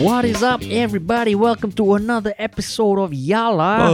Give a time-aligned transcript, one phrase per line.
[0.00, 1.34] What is up, everybody?
[1.34, 3.90] Welcome to another episode of Yala.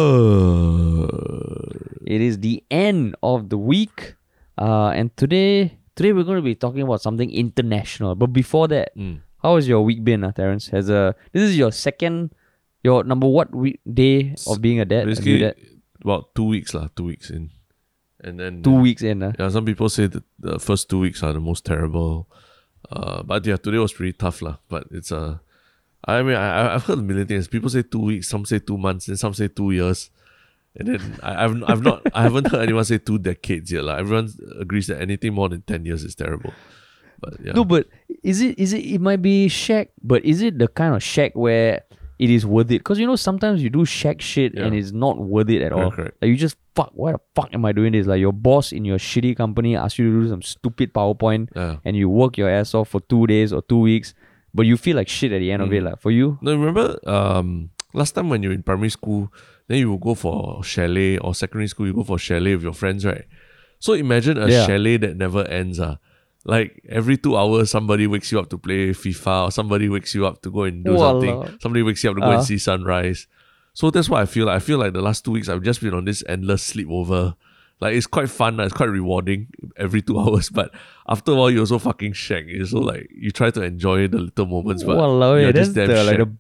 [2.06, 4.14] It is the end of the week,
[4.56, 8.14] uh, and today, today we're going to be talking about something international.
[8.14, 9.20] But before that, Mm.
[9.42, 10.68] how has your week been, uh, Terrence?
[10.68, 12.30] Has uh, this is your second,
[12.84, 15.02] your number what week day of being a dad?
[15.02, 15.56] a Basically, dad?
[16.00, 17.50] about two weeks lah, two weeks in,
[18.22, 19.22] and then two weeks in.
[19.22, 19.32] Uh.
[19.38, 22.28] Yeah, some people say that the first two weeks are the most terrible.
[22.88, 24.56] Uh, but yeah, today was pretty tough lah.
[24.70, 25.38] But it's uh,
[26.04, 27.48] I mean, I I've heard a million things.
[27.48, 30.10] People say two weeks, some say two months, and some say two years.
[30.76, 33.84] And then I, I've I've not I haven't heard anyone say two decades yet.
[33.84, 36.52] Like everyone agrees that anything more than ten years is terrible.
[37.20, 37.88] But yeah, No, but
[38.22, 41.32] is it is it it might be shack, but is it the kind of shack
[41.34, 41.82] where
[42.18, 42.78] it is worth it?
[42.78, 45.90] Because you know sometimes you do shack shit and it's not worth it at all.
[45.90, 46.22] Correct, correct.
[46.22, 46.92] Like you just fuck.
[46.94, 48.06] Why the fuck am I doing this?
[48.06, 51.76] Like your boss in your shitty company asks you to do some stupid PowerPoint, yeah.
[51.84, 54.14] and you work your ass off for two days or two weeks,
[54.54, 55.82] but you feel like shit at the end of it.
[55.82, 55.86] Mm.
[55.86, 59.32] Like for you, No, remember um last time when you're in primary school,
[59.68, 62.72] then you would go for chalet or secondary school, you go for chalet with your
[62.74, 63.24] friends, right?
[63.78, 64.66] So imagine a Yeah.
[64.66, 65.78] chalet that never ends.
[65.80, 65.96] Uh.
[66.44, 70.24] Like every two hours, somebody wakes you up to play FIFA, or somebody wakes you
[70.26, 70.98] up to go and do Walao.
[70.98, 71.58] something.
[71.60, 72.36] Somebody wakes you up to go Uh.
[72.36, 73.26] and see sunrise.
[73.74, 74.46] So that's what I feel.
[74.46, 74.56] Like.
[74.56, 77.34] I feel like the last two weeks I've just been on this endless sleepover.
[77.80, 80.50] Like it's quite fun, it's quite rewarding every two hours.
[80.50, 80.72] But
[81.08, 82.44] after a while, you're so fucking shack.
[82.46, 85.74] You're so like you try to enjoy the little moments, but Walao, you're eh, just
[85.74, 86.36] damn the, like the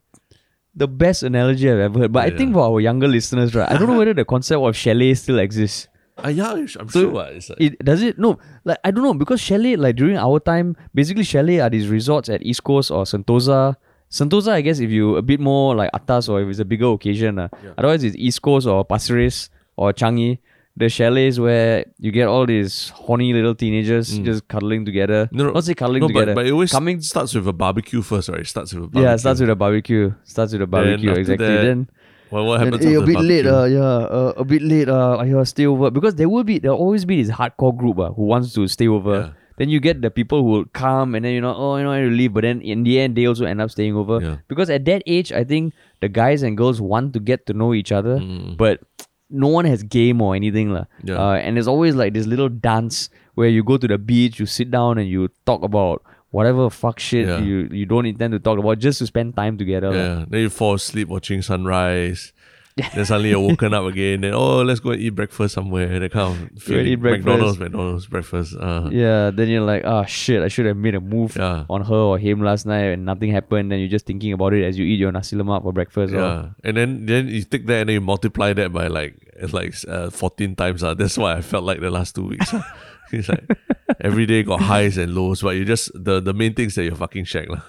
[0.74, 2.12] the best analogy I've ever heard.
[2.12, 4.76] But I think for our younger listeners, right, I don't know whether the concept of
[4.76, 5.88] chalet still exists.
[6.24, 7.12] Uh, yeah, I'm So, sure.
[7.12, 10.76] like, It does it no like I don't know because chalet like during our time
[10.92, 13.76] basically chalet are these resorts at East Coast or Sentosa.
[14.10, 16.86] Sentosa I guess if you a bit more like atas or if it's a bigger
[16.86, 17.38] occasion.
[17.38, 17.48] Uh.
[17.62, 17.70] Yeah.
[17.78, 20.38] Otherwise it's East Coast or Pasir Ris or Changi.
[20.78, 25.26] The chalets where you get all these horny little teenagers just cuddling together.
[25.26, 25.32] Mm.
[25.32, 25.52] No, no.
[25.52, 26.26] Not say cuddling no, together.
[26.26, 28.40] but, but it always coming starts with a barbecue first, right?
[28.40, 29.02] It starts with a barbecue.
[29.02, 30.14] yeah, it starts with a barbecue.
[30.22, 31.46] Starts with a barbecue after exactly.
[31.46, 31.90] that, then
[32.30, 32.84] Well, what happens?
[32.84, 35.90] then, eh, a bit late, uh, yeah, uh, a bit late, uh, yeah, stay over.
[35.90, 38.86] Because there will be, there'll always be this hardcore group uh, who wants to stay
[38.86, 39.14] over.
[39.20, 39.30] Yeah.
[39.58, 41.90] Then you get the people who will come and then, you know, oh, you know,
[41.90, 42.32] I need to leave.
[42.32, 44.20] But then in the end, they also end up staying over.
[44.22, 44.36] Yeah.
[44.46, 47.74] Because at that age, I think the guys and girls want to get to know
[47.74, 48.18] each other.
[48.18, 48.56] Mm.
[48.56, 48.80] But
[49.30, 50.70] no one has game or anything.
[51.04, 51.14] Yeah.
[51.18, 54.46] Uh, and there's always like this little dance where you go to the beach, you
[54.46, 57.38] sit down and you talk about whatever fuck shit Yeah.
[57.38, 59.92] you, you don't intend to talk about just to spend time together.
[59.92, 62.32] Yeah, then you fall asleep watching sunrise.
[62.94, 64.20] then suddenly you're woken up again.
[64.22, 65.98] Then oh, let's go and eat breakfast somewhere.
[65.98, 66.86] That kind of feeling.
[66.86, 67.26] eat breakfast.
[67.26, 68.56] McDonald's, McDonald's breakfast.
[68.58, 71.64] Uh, Yeah, then you're like, ah, shit, I should have made a move Yeah.
[71.68, 73.72] on her or him last night and nothing happened.
[73.72, 76.14] Then you're just thinking about it as you eat your nasi lemak for breakfast.
[76.14, 79.16] or- yeah, and then then you take that and then you multiply that by like
[79.36, 80.82] it's like uh, fourteen times.
[80.82, 80.94] Uh.
[80.94, 82.54] That's what I felt like the last two weeks.
[83.12, 83.46] it's like
[84.00, 86.84] every day got highs and lows, but you just the the main thing is that
[86.84, 87.62] you're fucking shack lah.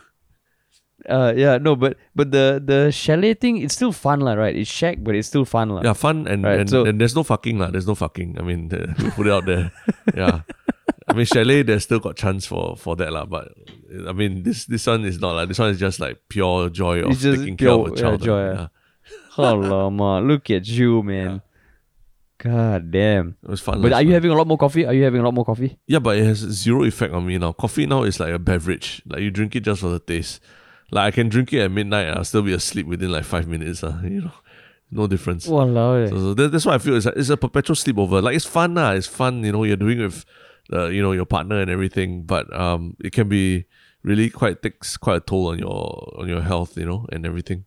[1.07, 4.55] Uh, yeah, no, but but the the chalet thing, it's still fun, lah, right?
[4.55, 5.81] It's shack, but it's still fun, lah.
[5.83, 7.71] Yeah, fun and Right, and, so- and there's no fucking lah.
[7.71, 8.37] There's no fucking.
[8.37, 9.71] I mean, the, we put it out there.
[10.13, 10.41] yeah,
[11.07, 11.63] I mean chalet.
[11.63, 13.25] There's still got chance for for that lah.
[13.25, 13.53] But
[14.07, 17.01] I mean, this this one is not like this one is just like pure joy
[17.01, 18.21] of taking care of pure, a yeah, child.
[18.21, 18.67] joy, yeah.
[18.67, 18.67] yeah.
[19.39, 21.41] Alamak, look at you, man.
[22.39, 23.35] God damn.
[23.43, 23.81] It was fun.
[23.81, 24.85] But are you having a lot more coffee?
[24.85, 25.77] Are you having a lot more coffee?
[25.87, 27.51] Yeah, but it has zero effect on me now.
[27.51, 29.01] Coffee now is like a beverage.
[29.05, 30.39] Like you drink it just for the taste.
[30.91, 32.07] Like I can drink it at midnight.
[32.09, 33.83] I'll still be asleep within like five minutes.
[33.83, 34.31] Uh, you know,
[34.91, 35.47] no difference.
[35.47, 36.05] Walao.
[36.05, 36.09] eh.
[36.09, 38.23] So, so that, that's why I feel it's a, it's a perpetual sleepover.
[38.23, 38.91] Like it's fun, nah.
[38.93, 39.63] It's fun, you know.
[39.63, 40.25] You're doing it with,
[40.73, 42.23] uh, you know, your partner and everything.
[42.23, 43.65] But um, it can be
[44.03, 47.65] really quite takes quite a toll on your on your health, you know, and everything.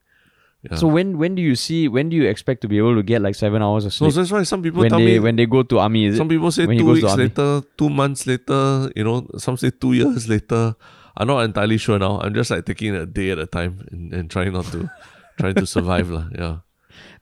[0.69, 0.77] Yeah.
[0.77, 3.21] So when when do you see when do you expect to be able to get
[3.21, 4.13] like seven hours of sleep?
[4.13, 5.19] so that's why some people when tell they me.
[5.19, 8.91] when they go to army, is some people say two weeks later, two months later.
[8.95, 10.75] You know, some say two years later.
[11.17, 12.21] I'm not entirely sure now.
[12.21, 14.91] I'm just like taking it a day at a time and, and trying not to
[15.39, 16.29] trying to survive lah.
[16.35, 16.57] Yeah.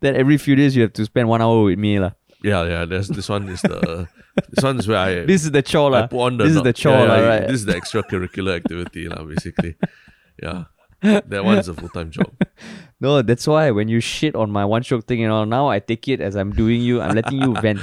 [0.00, 2.12] Then every few days you have to spend one hour with me lah.
[2.42, 2.84] Yeah, yeah.
[2.84, 4.08] There's this one is the
[4.50, 6.62] this one is where I This is the chore I put on the This is
[6.62, 7.46] the chore yeah, yeah, right?
[7.46, 9.76] This is the extracurricular activity lah, basically.
[10.43, 10.64] Yeah.
[11.02, 12.32] That one is a full time job.
[13.02, 15.78] No, that's why when you shit on my one shiok thing, you know, now I
[15.78, 17.00] take it as I'm doing you.
[17.00, 17.81] I'm letting you vent.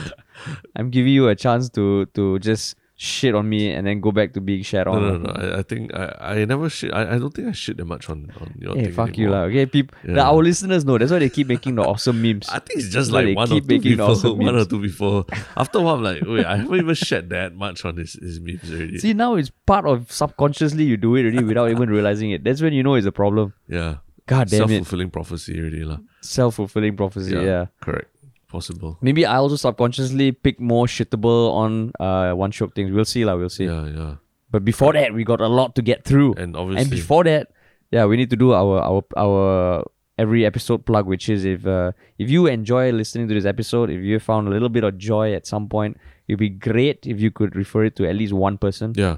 [0.75, 4.34] I'm giving you a chance to to just shit on me and then go back
[4.34, 5.00] to being shat on.
[5.02, 5.32] no, no.
[5.32, 5.32] no.
[5.56, 6.92] I, I think I, I never shit.
[6.92, 9.30] I, I don't think I shit that much on, on your Hey, thing fuck you
[9.30, 9.42] lah.
[9.44, 9.96] Okay, people.
[10.04, 10.26] Yeah.
[10.28, 10.98] our listeners know.
[10.98, 12.50] That's why they keep making the awesome memes.
[12.52, 14.08] I think it's just like one or two making people.
[14.10, 15.26] awesome one or two before.
[15.56, 18.40] After a while, I'm like, wait, I haven't even shed that much on his, his
[18.40, 18.98] memes already.
[18.98, 22.44] See, now it's part of subconsciously you do it already without even realizing it.
[22.44, 23.54] That's when you know it's a problem.
[23.70, 23.98] yeah.
[24.26, 24.78] God damn Self it.
[24.80, 26.00] fulfilling prophecy already lah.
[26.20, 27.32] Self fulfilling prophecy.
[27.32, 27.68] yeah.
[27.80, 28.12] Correct.
[28.48, 28.98] Possible.
[29.02, 32.92] Maybe I also subconsciously pick more shittable on uh one shiok things.
[32.92, 33.36] We'll see, lah.
[33.36, 33.66] We'll see.
[33.66, 34.16] Yeah, yeah.
[34.50, 36.36] But before that, we got a lot to get through.
[36.36, 37.52] And obviously And before that,
[37.92, 39.84] yeah, we need to do our our our
[40.18, 44.02] every episode plug, which is if uh, if you enjoy listening to this episode, if
[44.02, 45.98] you found a little bit of joy at some point,
[46.28, 48.94] it'd be great if you could refer it to at least one person.
[48.96, 49.18] Yeah.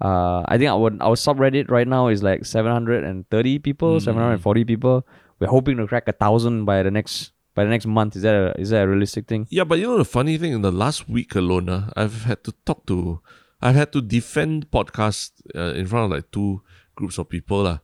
[0.00, 3.96] Uh, I think our our subreddit right now is like seven hundred and thirty people,
[3.96, 4.02] Mm.
[4.04, 5.06] seven hundred and forty people.
[5.40, 8.14] We're hoping to crack a thousand by the next by the next month.
[8.14, 9.48] Is that a, is that a realistic thing?
[9.50, 12.44] Yeah, but you know the funny thing in the last week alone, uh, I've had
[12.44, 13.20] to talk to,
[13.60, 16.62] I've had to defend podcasts uh, in front of like two
[16.94, 17.78] groups of people lah,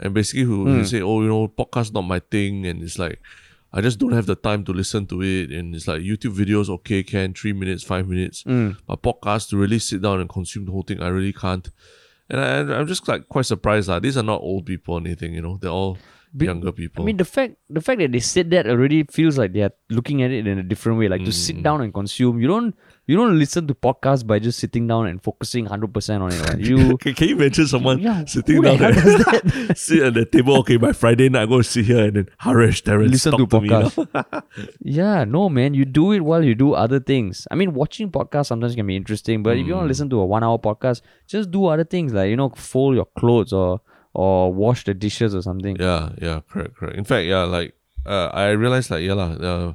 [0.00, 3.20] and basically who, who say, oh, you know, podcast not my thing, and it's like,
[3.70, 6.70] I just don't have the time to listen to it, and it's like YouTube videos,
[6.70, 8.42] okay, can three minutes, five minutes,
[8.86, 11.68] but podcast to really sit down and consume the whole thing, I really can't.
[12.30, 15.34] And I, I'm just like quite surprised that these are not old people or anything,
[15.34, 15.98] you know, they're all
[16.38, 17.02] younger people.
[17.02, 20.22] I mean, the fact the fact that they said that already feels like they're looking
[20.22, 21.08] at it in a different way.
[21.08, 21.32] Like to Mm.
[21.46, 22.40] sit down and consume.
[22.40, 22.74] You don't
[23.06, 26.40] you don't listen to podcasts by just sitting down and focusing hundred percent on it.
[26.48, 26.58] Right?
[26.60, 28.94] You can, can you imagine someone Yeah, sitting down does
[29.80, 30.56] sit at the table?
[30.58, 33.60] Okay, by Friday night, I'm going to sit here and then Harish, Terrence, listen to
[33.60, 33.68] me.
[33.68, 34.08] you
[34.80, 37.46] yeah, no man, you do it while you do other things.
[37.50, 39.88] I mean, watching podcasts sometimes can be interesting, but if you want Mm.
[39.88, 42.94] to listen to a one hour podcast, just do other things like you know fold
[42.96, 43.80] your clothes or
[44.14, 45.76] or wash the dishes or something.
[45.78, 46.96] Yeah, yeah, correct, correct.
[46.96, 47.74] In fact, yeah, like
[48.06, 49.72] uh, I realized like yeah, lah, uh,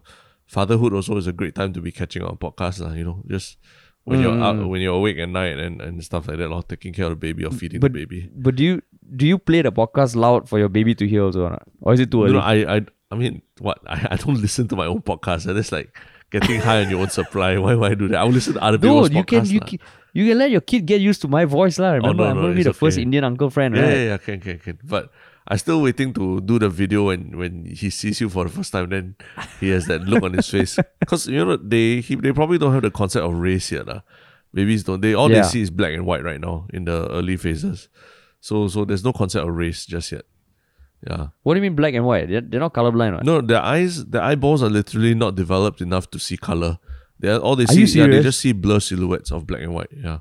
[0.48, 3.24] fatherhood also is a great time to be catching up on podcasts, lah, you know,
[3.28, 3.58] just
[4.06, 4.44] when you're Mm.
[4.44, 7.12] out when you're awake at night and, and stuff like that, or taking care of
[7.12, 8.30] the baby or feeding But- the baby.
[8.36, 8.82] But do you
[9.16, 11.64] do you play the podcast loud for your baby to hear also or not?
[11.82, 12.34] Or is it too You early?
[12.34, 12.82] know, I, I
[13.12, 15.46] I mean what I, I don't listen to my own podcast.
[15.48, 15.96] And it's like
[16.32, 17.58] getting high on your own supply.
[17.58, 18.18] Why would I do that?
[18.20, 19.68] I'll listen to other No, people's you can podcasts you lah.
[19.68, 19.80] can,
[20.14, 21.94] you can let your kid get used to my voice lah.
[21.98, 22.98] Remember, oh, no, I'm no, gonna be the first.
[22.98, 23.92] Indian uncle friend, Yeah, right?
[23.98, 24.80] yeah, yeah, can, can, can.
[24.84, 25.10] But
[25.48, 28.72] I'm still waiting to do the video when when he sees you for the first
[28.72, 28.90] time.
[28.90, 29.16] Then
[29.60, 32.72] he has that look on his face because you know they he, they probably don't
[32.74, 33.88] have the concept of race yet.
[33.88, 34.02] lah.
[34.54, 35.02] Babies don't.
[35.02, 35.42] They all Yeah.
[35.42, 37.90] they see is black and white right now in the early phases.
[38.40, 40.24] So so there's no concept of race just yet.
[41.10, 41.34] Yeah.
[41.44, 42.30] What do you mean black and white?
[42.30, 43.24] They're, they're not colorblind, right?
[43.28, 46.78] No, their eyes, their eyeballs are literally not developed enough to see color.
[47.20, 49.88] They are, all they see, yeah, they just see blur silhouettes of black and white.
[49.96, 50.20] Yeah,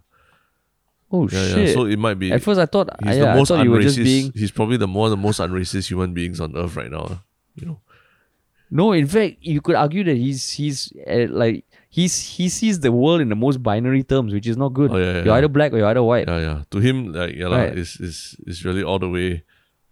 [1.10, 1.68] Oh yeah, shit!
[1.68, 1.74] yeah.
[1.74, 2.32] So it might be.
[2.32, 3.82] At first, I thought, He's yeah, the most unracist.
[3.82, 4.32] just being.
[4.34, 7.20] He's probably the more the most unracist human beings on earth right now.
[7.56, 7.80] You know.
[8.70, 12.90] No, in fact, you could argue that he's he's uh, like he's he sees the
[12.90, 14.90] world in the most binary terms, which is not good.
[14.90, 16.26] Oh, yeah, yeah, you're either black or you're either white.
[16.26, 16.62] Yeah, yeah.
[16.70, 17.76] To him, like yeah, Right.
[17.76, 19.44] is is is really all the way.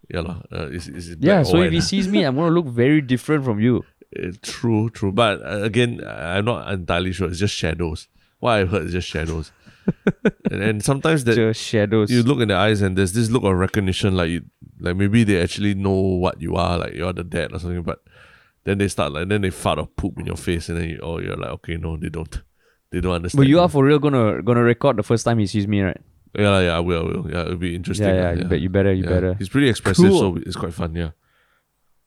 [0.09, 0.21] Yeah.
[0.51, 3.45] Uh, is is black Yeah, so if he sees me, I'm gonna look very different
[3.45, 3.85] from you.
[4.17, 5.11] Uh, true, true.
[5.11, 7.29] But uh, again, I'm not entirely sure.
[7.29, 8.07] It's just shadows.
[8.39, 9.51] What I've heard is just shadows.
[10.51, 12.11] and and sometimes that Just shadows.
[12.11, 14.43] you look in the eyes and there's this look of recognition, like you,
[14.79, 17.81] like maybe they actually know what you are, like you're the dad or something.
[17.81, 18.03] But
[18.63, 20.99] then they start like then they fart or poop in your face, and then you,
[21.01, 22.41] oh, you're like okay, no, they don't,
[22.91, 23.39] they don't understand.
[23.39, 25.97] but you are for real gonna gonna record the first time he sees me, right?
[26.37, 27.31] yeah, yeah, I will, I will.
[27.31, 28.07] Yeah, it'll be interesting.
[28.07, 28.39] Yeah, lah, yeah.
[28.39, 29.09] You, bet, you better, you Yeah.
[29.09, 29.33] better.
[29.35, 30.19] He's pretty expressive, Cool.
[30.19, 30.93] so it's quite fun.
[30.95, 31.09] Yeah.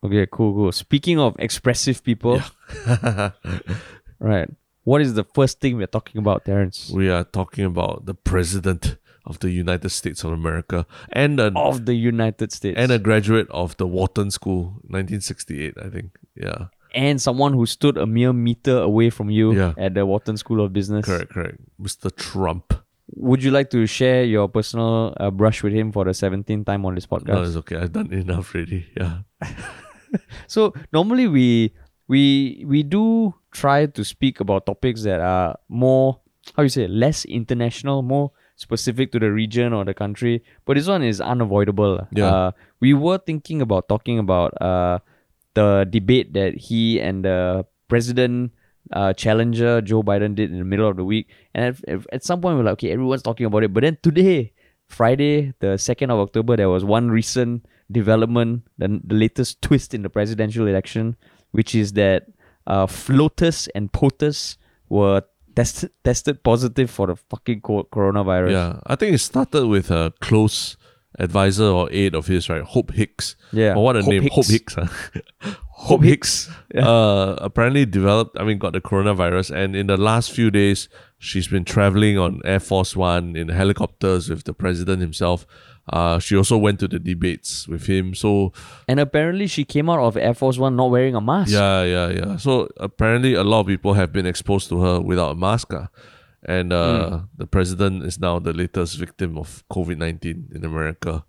[0.05, 0.73] Okay, cool, cool.
[0.73, 2.41] Speaking of expressive people,
[4.19, 4.49] right?
[4.85, 6.91] What is the first thing we're talking about, Terrence?
[6.91, 11.87] We are talking about the president of the United States of America and a Of
[11.87, 16.11] the United States, and a graduate of the Wharton School, 1968, I think.
[16.37, 19.73] Yeah, and someone who stood a mere meter away from you Yeah.
[19.79, 21.07] at the Wharton School of Business.
[21.07, 21.59] correct, correct.
[21.81, 22.15] Mr.
[22.15, 22.75] Trump.
[23.17, 26.85] Would you like to share your personal uh, brush with him for the 17th time
[26.85, 27.47] on this No, podcast?
[27.49, 27.77] it's okay.
[27.77, 28.87] I've done enough already.
[28.97, 29.19] Yeah.
[30.47, 31.73] So normally we
[32.09, 36.21] we we do try to speak about topics that are more
[36.57, 40.43] how you say less international, more specific to the region or the country.
[40.65, 42.07] But this one is unavoidable.
[42.13, 42.27] Yeah.
[42.27, 44.99] Uh, we were thinking about talking about uh,
[45.55, 48.53] the debate that he and the president
[48.93, 52.41] uh, challenger Joe Biden did in the middle of the week, and at, at some
[52.41, 53.73] point we're like, okay, everyone's talking about it.
[53.73, 54.53] But then today,
[54.89, 60.03] Friday, the second of October, there was one recent development, the, the latest twist in
[60.03, 61.17] the presidential election,
[61.53, 62.27] which is that
[62.67, 64.57] uh, FLOTUS and POTUS
[64.89, 65.23] were
[65.55, 68.51] tested tested positive for the fucking co- coronavirus.
[68.51, 68.81] Yeah.
[68.87, 70.77] I think it started with a close
[71.19, 72.63] advisor or aide of his, right?
[72.63, 73.37] Hope Hicks.
[73.53, 73.75] Yeah.
[73.77, 74.23] Oh, what a Hope name.
[74.23, 74.35] Hicks.
[74.35, 74.75] Hope Hicks.
[74.75, 75.55] Huh?
[75.71, 76.51] Hope Hicks.
[76.75, 76.89] Yeah.
[76.89, 79.55] uh, apparently developed, I mean, got the coronavirus.
[79.55, 80.89] And in the last few days,
[81.19, 85.47] she's been traveling on Air Force One in helicopters with the president himself.
[85.93, 88.15] Uh, she also went to the debates with him.
[88.15, 88.53] So,
[88.89, 91.53] And apparently she came out of Air Force One not wearing a mask.
[91.53, 92.37] yeah, yeah, yeah.
[92.39, 95.75] So, apparently, a lot of people have been exposed to her without a mask.
[95.75, 95.89] ah.
[96.47, 97.17] And uh, Hmm.
[97.37, 101.25] the president is now the latest victim of COVID 19 in America.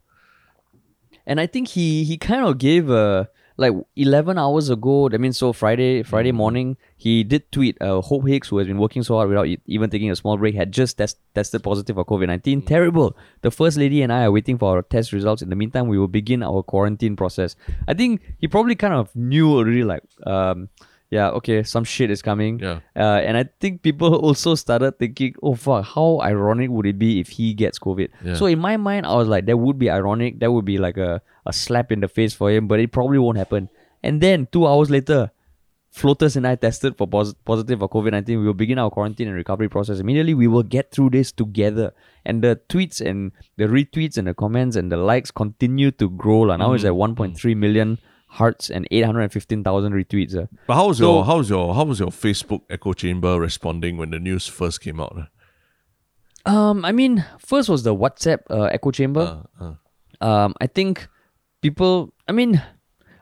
[1.26, 5.38] And I think he he kind of gave a like 11 hours ago, that means
[5.38, 6.36] so Friday Friday Mm.
[6.36, 9.90] morning, he did tweet uh, Hope Hicks, who has been working so hard without even
[9.90, 12.62] taking a small break, had just test- tested positive for COVID 19.
[12.62, 12.66] Mm.
[12.68, 13.16] Terrible.
[13.42, 15.42] The First Lady and I are waiting for our test results.
[15.42, 17.56] In the meantime, we will begin our quarantine process.
[17.88, 20.70] I think he probably kind of knew already, like, um,
[21.16, 22.60] yeah, okay, some shit is coming.
[22.60, 22.80] Yeah.
[22.96, 27.20] Uh, and I think people also started thinking, oh fuck, how ironic would it be
[27.24, 28.10] if he gets COVID?
[28.24, 28.36] Yeah.
[28.36, 30.40] So in my mind, I was like, that would be ironic.
[30.42, 33.18] That would be like a, a slap in the face for him, but it probably
[33.18, 33.70] won't happen.
[34.04, 35.32] And then two hours later,
[35.96, 38.40] FLOTUS and I tested for pos- positive for COVID 19.
[38.40, 40.34] We will begin our quarantine and recovery process immediately.
[40.34, 41.94] We will get through this together.
[42.26, 46.42] And the tweets and the retweets and the comments and the likes continue to grow.
[46.52, 46.58] lah.
[46.58, 47.98] Now it's at 1.3 million
[48.36, 50.36] hearts and 815,000 retweets.
[50.36, 50.48] ah.
[50.68, 53.98] But how was So- your how was your how was your Facebook echo chamber responding
[53.98, 55.16] when the news first came out?
[56.46, 59.42] Um, I mean, first was the WhatsApp uh, echo chamber.
[59.60, 59.74] Uh,
[60.22, 61.08] uh, um, I think
[61.62, 62.14] people.
[62.28, 62.62] I mean,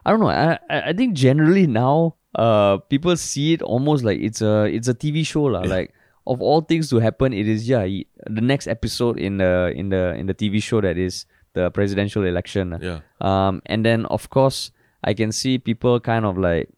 [0.05, 0.27] I don't know.
[0.29, 4.93] I I think generally now, uh, people see it almost like it's a it's a
[4.93, 5.61] TV show lah.
[5.63, 5.93] Like
[6.27, 7.87] of all things to happen, it is yeah
[8.27, 11.23] the next episode in the in the in the TV show that is
[11.55, 12.75] the presidential election.
[12.81, 12.99] yeah.
[13.23, 14.72] Um, and then of course
[15.03, 16.69] I can see people kind of like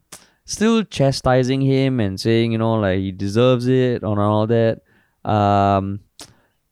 [0.45, 4.81] still chastising him and saying you know like he deserves it and all that.
[5.23, 6.01] Um,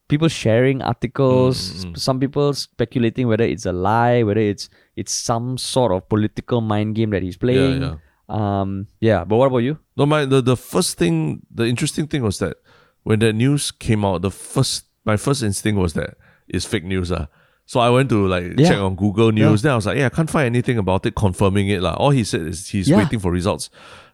[0.07, 1.85] people sharing articles.
[1.85, 6.07] Mm, mm, Some people speculating whether it's a lie, whether it's it's some sort of
[6.09, 7.81] political mind game that he's playing.
[7.81, 7.95] yeah.
[8.29, 9.23] Um, yeah.
[9.25, 9.79] But what about you?
[9.97, 12.57] No, my the, the first thing, the interesting thing was that
[13.03, 16.15] when that news came out, the first my first instinct was that
[16.47, 17.11] it's fake news.
[17.11, 17.25] Uh.
[17.65, 18.69] So I went to like Yeah.
[18.69, 19.61] check on Google News.
[19.61, 21.81] Then I was like, yeah, I can't find anything about it confirming it.
[21.81, 21.97] Like.
[21.97, 22.97] All he said is he's Yeah.
[22.97, 23.69] waiting for results.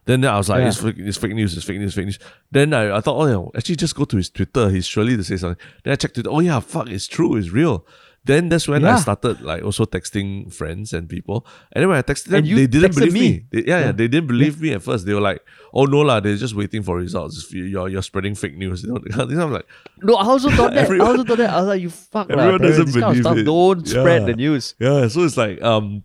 [0.06, 0.68] Then I was like, Yeah.
[0.68, 2.18] it's, fake, it's fake news, it's fake news, fake news.
[2.50, 4.70] Then I, I thought, oh, yeah, actually just go to his Twitter.
[4.70, 5.62] He's surely to say something.
[5.84, 6.26] Then I checked it.
[6.26, 7.84] Oh, yeah, fuck, it's true, it's real.
[8.24, 11.46] Then that's when I started like also texting friends and people.
[11.72, 13.20] And then when I texted them, they didn't believe me.
[13.20, 13.44] me.
[13.50, 15.06] They- yeah, yeah, they didn't believe me at first.
[15.06, 15.40] They were like,
[15.72, 17.50] "Oh no lah, they're just waiting for results.
[17.50, 19.66] You- You're you're spreading fake news." You know, I'm like,
[20.02, 20.84] No, I also thought that.
[20.84, 21.50] Everyone- I also thought that.
[21.50, 22.28] I was like, you fuck.
[22.30, 23.44] Everyone Terrence, doesn't this kind of stuff.
[23.46, 24.74] Don't spread the news.
[24.78, 25.08] yeah.
[25.08, 26.02] So it's like um,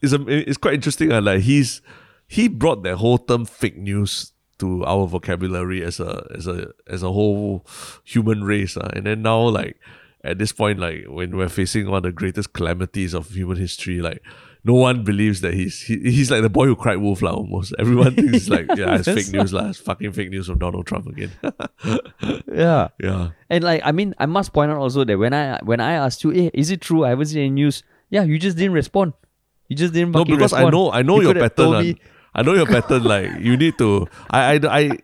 [0.00, 1.12] it's a, it's quite interesting.
[1.12, 1.82] Uh, like he's
[2.26, 7.02] he brought that whole term fake news to our vocabulary as a as a as
[7.02, 7.66] a whole
[8.04, 8.76] human race.
[8.76, 8.88] Uh.
[8.96, 9.76] and then now like
[10.28, 14.00] at this point, like when we're facing one of the greatest calamities of human history,
[14.00, 14.22] like.
[14.64, 17.72] No one believes that he's he, he's like the boy who cried wolf lah almost.
[17.78, 19.68] Everyone thinks like yeah, it's fake news lah.
[19.70, 21.30] It's fucking fake news from Donald Trump again.
[22.52, 22.88] Yeah.
[23.00, 23.30] yeah.
[23.48, 26.24] And like, I mean, I must point out also that when I when I asked
[26.24, 27.04] you, hey, is it true?
[27.04, 27.84] I haven't seen any news.
[28.10, 29.12] Yeah, you just didn't respond.
[29.68, 30.12] You just didn't.
[30.12, 31.94] No, because I know I know You your pattern.
[32.34, 33.04] I know your pattern.
[33.04, 34.08] Like you need to.
[34.28, 34.98] I I I.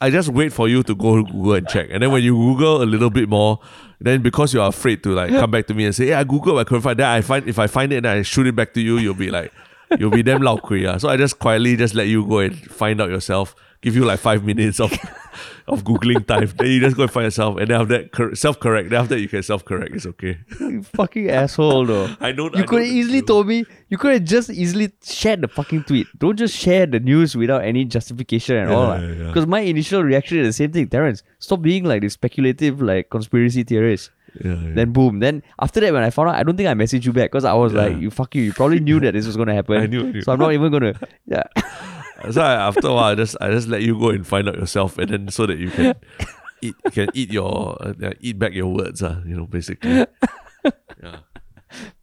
[0.00, 2.82] I just wait for you to go Google and check, and then when you Google
[2.82, 3.60] a little bit more,
[3.98, 6.60] then because you're afraid to like come back to me and say, "Yeah, I Googled,
[6.60, 7.14] I couldn't find." that.
[7.14, 8.98] I find if I find it, then I shoot it back to you.
[8.98, 9.52] You'll be like,
[9.98, 10.98] you'll be damn loud, yeah.
[10.98, 13.54] So I just quietly just let you go and find out yourself.
[13.86, 14.90] Give you like five minutes of
[15.68, 16.50] of googling time.
[16.58, 18.90] Then you just go and find yourself, and then after that cor- self correct.
[18.90, 19.94] Then after that you can self correct.
[19.94, 20.38] It's okay.
[20.60, 22.08] You fucking asshole, though.
[22.20, 22.50] I know.
[22.52, 23.64] You could have easily told me.
[23.88, 26.08] You could have just easily shared the fucking tweet.
[26.18, 28.98] Don't just share the news without any justification at all.
[28.98, 29.26] Yeah, yeah, yeah.
[29.28, 30.88] Because my initial reaction is the same thing.
[30.88, 34.10] Terrence, stop being like this speculative, like conspiracy theorist.
[34.44, 34.74] Yeah, yeah.
[34.74, 35.20] Then boom.
[35.20, 37.44] Then after that, when I found out, I don't think I messaged you back because
[37.44, 37.82] I was Yeah.
[37.82, 39.76] like, "You fuck you." You probably knew that this was gonna happen.
[39.80, 40.22] I knew, I knew.
[40.22, 40.92] So I'm not even gonna.
[41.26, 41.44] Yeah.
[42.30, 44.56] So I, after a while, I just I just let you go and find out
[44.56, 45.94] yourself, and then so that you can
[46.62, 50.06] eat you can eat your uh, eat back your words, uh, you know, basically.
[51.02, 51.20] yeah,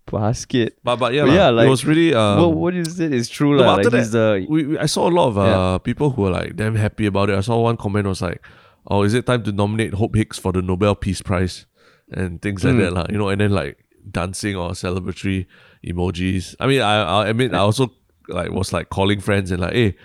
[0.06, 0.78] Basket.
[0.84, 2.14] but but yeah, But yeah, like, it was really.
[2.14, 3.76] Um, well, what you said is true, no, lah.
[3.76, 5.78] but Like after he's the we, we, I saw a lot of uh, Yeah.
[5.80, 7.38] people who were like damn happy about it.
[7.38, 8.46] I saw one comment was like,
[8.88, 11.66] "Oh, is it time to nominate Hope Hicks for the Nobel Peace Prize?"
[12.12, 12.82] and things like Mm.
[12.86, 13.06] that, lah.
[13.10, 13.78] You know, and then like
[14.12, 15.48] dancing or celebratory
[15.84, 16.54] emojis.
[16.60, 17.90] I mean, I I admit I also
[18.30, 19.96] like was like calling friends and like, "Hey,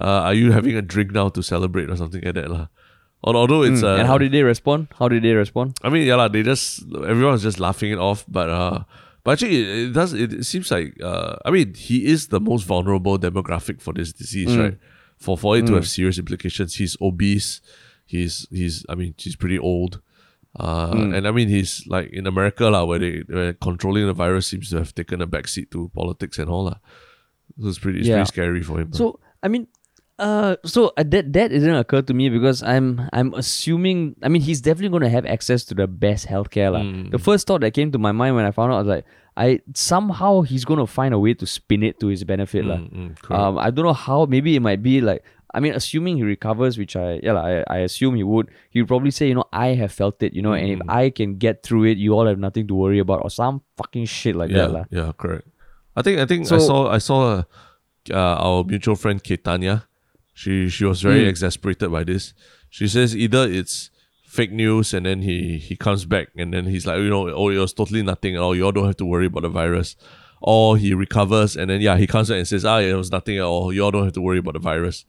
[0.00, 2.66] uh, are you having a drink now to celebrate or something like that, lah?"
[3.24, 4.88] Although it's Mm, uh, and how did they respond?
[4.98, 5.76] How did they respond?
[5.82, 6.28] I mean, yeah.
[6.28, 8.84] They just everyone's just laughing it off, but uh,
[9.24, 10.12] but actually, it, it does.
[10.12, 14.48] It, seems like uh, I mean, he is the most vulnerable demographic for this disease,
[14.54, 14.62] Mm.
[14.62, 14.78] right?
[15.18, 17.60] For for it to have serious implications, he's obese.
[18.06, 18.86] He's he's.
[18.88, 20.00] I mean, he's pretty old.
[20.58, 21.14] Uh, Mm.
[21.18, 24.70] and I mean, he's like in America, lah, where they where controlling the virus seems
[24.70, 26.78] to have taken a backseat to politics and all, lah.
[27.60, 28.16] So it's pretty, it's Yeah.
[28.16, 28.92] pretty scary for him.
[28.92, 29.66] So I mean,
[30.18, 34.16] uh, so uh, that that didn't occur to me because I'm I'm assuming.
[34.22, 36.82] I mean, he's definitely going to have access to the best healthcare, lah.
[36.82, 37.10] Mm.
[37.12, 39.04] The first thought that came to my mind when I found out I was like,
[39.36, 42.64] I somehow he's going to find a way to spin it to his benefit.
[42.66, 43.30] Mm, mm.
[43.30, 44.26] Um, I don't know how.
[44.26, 45.22] Maybe it might be like.
[45.54, 48.50] I mean, assuming he recovers, which I yeah, lah, I, I assume he would.
[48.68, 50.92] He would probably say, you know, I have felt it, you know, and if Mm.
[50.92, 54.04] I can get through it, you all have nothing to worry about, or some fucking
[54.04, 54.84] shit like yeah, that, lah.
[54.92, 55.48] yeah, correct.
[55.98, 57.46] I think I think I saw I saw a
[58.12, 59.84] uh, our mutual friend Ketania.
[60.34, 61.28] She she was very Mm.
[61.28, 62.32] exasperated by this.
[62.70, 63.90] She says either it's
[64.36, 67.48] fake news and then he he comes back and then he's like, you know, oh
[67.48, 68.54] it was totally nothing at all.
[68.54, 69.96] You all don't have to worry about the virus.
[70.40, 73.38] Or he recovers and then yeah, he comes back and says, ah, it was nothing
[73.38, 73.72] at all.
[73.72, 75.04] You all don't have to worry about the virus.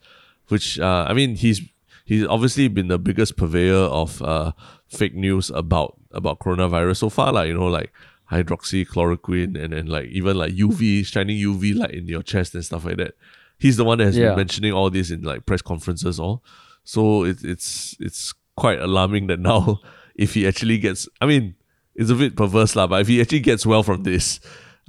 [0.47, 1.61] Which uh, I mean, he's
[2.05, 4.53] he's obviously been the biggest purveyor of uh,
[4.87, 7.31] fake news about about coronavirus so far.
[7.31, 7.91] Like you know, like
[8.31, 12.85] hydroxychloroquine and then like even like UV shining UV light in your chest and stuff
[12.85, 13.15] like that.
[13.57, 14.29] He's the one that has Yeah.
[14.29, 16.43] been mentioning all this in like press conferences all.
[16.83, 19.79] So it's it's it's quite alarming that now
[20.15, 21.55] if he actually gets I mean,
[21.95, 24.39] it's a bit perverse lah, but if he actually gets well from this,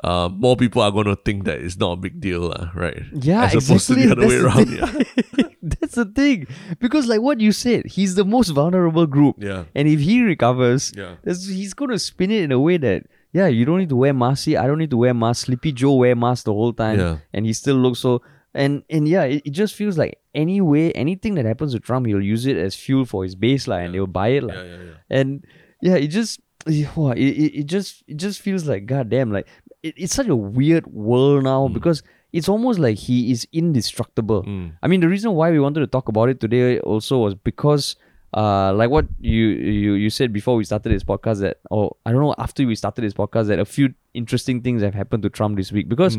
[0.04, 3.02] uh, more people are gonna think that it's not a big deal, lah, right?
[3.12, 4.02] Yeah, As opposed exactly.
[4.02, 4.68] to the other way That's around.
[4.68, 4.86] the Yeah.
[4.86, 5.56] thing.
[5.62, 6.46] That's the thing.
[6.78, 9.36] Because like what you said, he's the most vulnerable group.
[9.38, 9.64] Yeah.
[9.74, 11.16] And if he recovers, Yeah.
[11.26, 14.12] he's going to spin it in a way that, yeah, you don't need to wear
[14.12, 14.44] mask.
[14.44, 15.46] See, I don't need to wear mask.
[15.46, 16.98] Sleepy Joe wear mask the whole time.
[16.98, 17.18] Yeah.
[17.32, 18.22] And he still looks so.
[18.52, 22.06] And and yeah, it, it just feels like any way, anything that happens to Trump,
[22.06, 24.42] he'll use it as fuel for his baseline and they'll buy it.
[24.42, 24.56] Like.
[24.56, 24.94] Yeah, yeah, yeah.
[25.10, 25.44] And
[25.80, 26.40] yeah, it just
[26.96, 29.46] wow, it, it, it just it just feels like goddamn like
[29.82, 34.44] it, it's such a weird world now because it's almost like he is indestructible.
[34.44, 34.72] Mm.
[34.82, 37.96] I mean, the reason why we wanted to talk about it today also was because
[38.34, 42.12] uh like what you you you said before we started this podcast that or I
[42.12, 45.30] don't know after we started this podcast that a few interesting things have happened to
[45.30, 45.88] Trump this week.
[45.88, 46.16] Because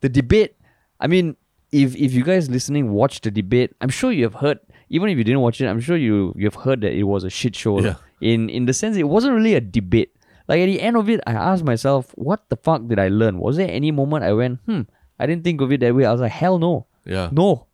[0.00, 0.56] the debate
[1.00, 1.36] I mean
[1.72, 4.58] if if you guys listening watch the debate I'm sure you have heard
[4.90, 7.30] even if you didn't watch it I'm sure you you've heard that it was a
[7.30, 7.94] shit show Yeah.
[8.20, 10.12] in in the sense it wasn't really a debate.
[10.46, 13.38] Like at the end of it I asked myself what the fuck did I learn?
[13.38, 14.82] Was there any moment I went hmm
[15.18, 16.04] I didn't think of it that way.
[16.04, 16.86] I was like hell no.
[17.06, 17.28] Yeah.
[17.32, 17.66] no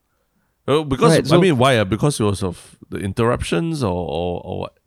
[0.70, 1.78] Well, because Right, I mean, why?
[1.78, 4.78] Uh, because it was of the interruptions or, or or what?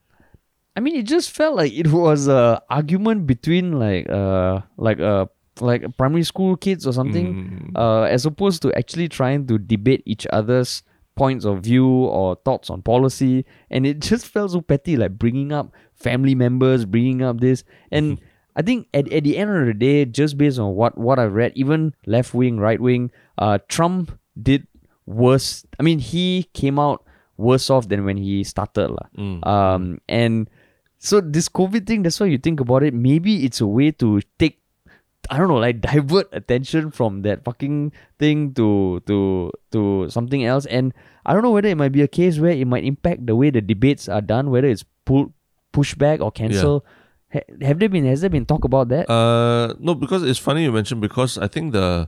[0.77, 5.25] I mean, it just felt like it was a argument between like uh like uh
[5.59, 10.25] like primary school kids or something, uh, as opposed to actually trying to debate each
[10.31, 10.83] other's
[11.15, 13.45] points of view or thoughts on policy.
[13.69, 18.21] And it just felt so petty, like bringing up family members, bringing up this, and
[18.55, 21.33] I think at, at the end of the day, just based on what what I've
[21.33, 24.65] read, even left wing, right wing, uh, Trump did
[25.05, 25.65] worse.
[25.79, 27.03] I mean, he came out
[27.37, 29.07] worse off than when he started, lah.
[29.43, 30.49] Um, and
[30.99, 32.93] so this COVID thing, that's why you think about it.
[32.93, 34.61] Maybe it's a way to take,
[35.29, 40.65] I don't know, like divert attention from that fucking thing to to to something else.
[40.67, 40.93] And
[41.25, 43.49] I don't know whether it might be a case where it might impact the way
[43.49, 45.33] the debates are done, whether it's pull
[45.71, 46.85] push back or cancel.
[47.33, 49.09] Ha- have there been has there been talk about that?
[49.09, 52.07] Uh, no, because it's funny you mentioned because I think the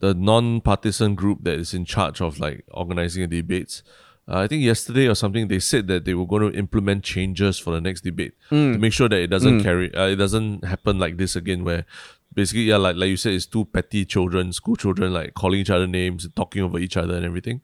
[0.00, 3.82] the non-partisan group that is in charge of like organizing the debates.
[4.28, 7.58] Uh, I think yesterday or something they said that they were going to implement changes
[7.58, 8.34] for the next debate
[8.74, 11.84] to make sure that it doesn't carry, uh, it doesn't happen like this again, where
[12.32, 15.70] basically yeah, like like you said, it's two petty children, school children, like calling each
[15.70, 17.60] other names, talking over each other and everything.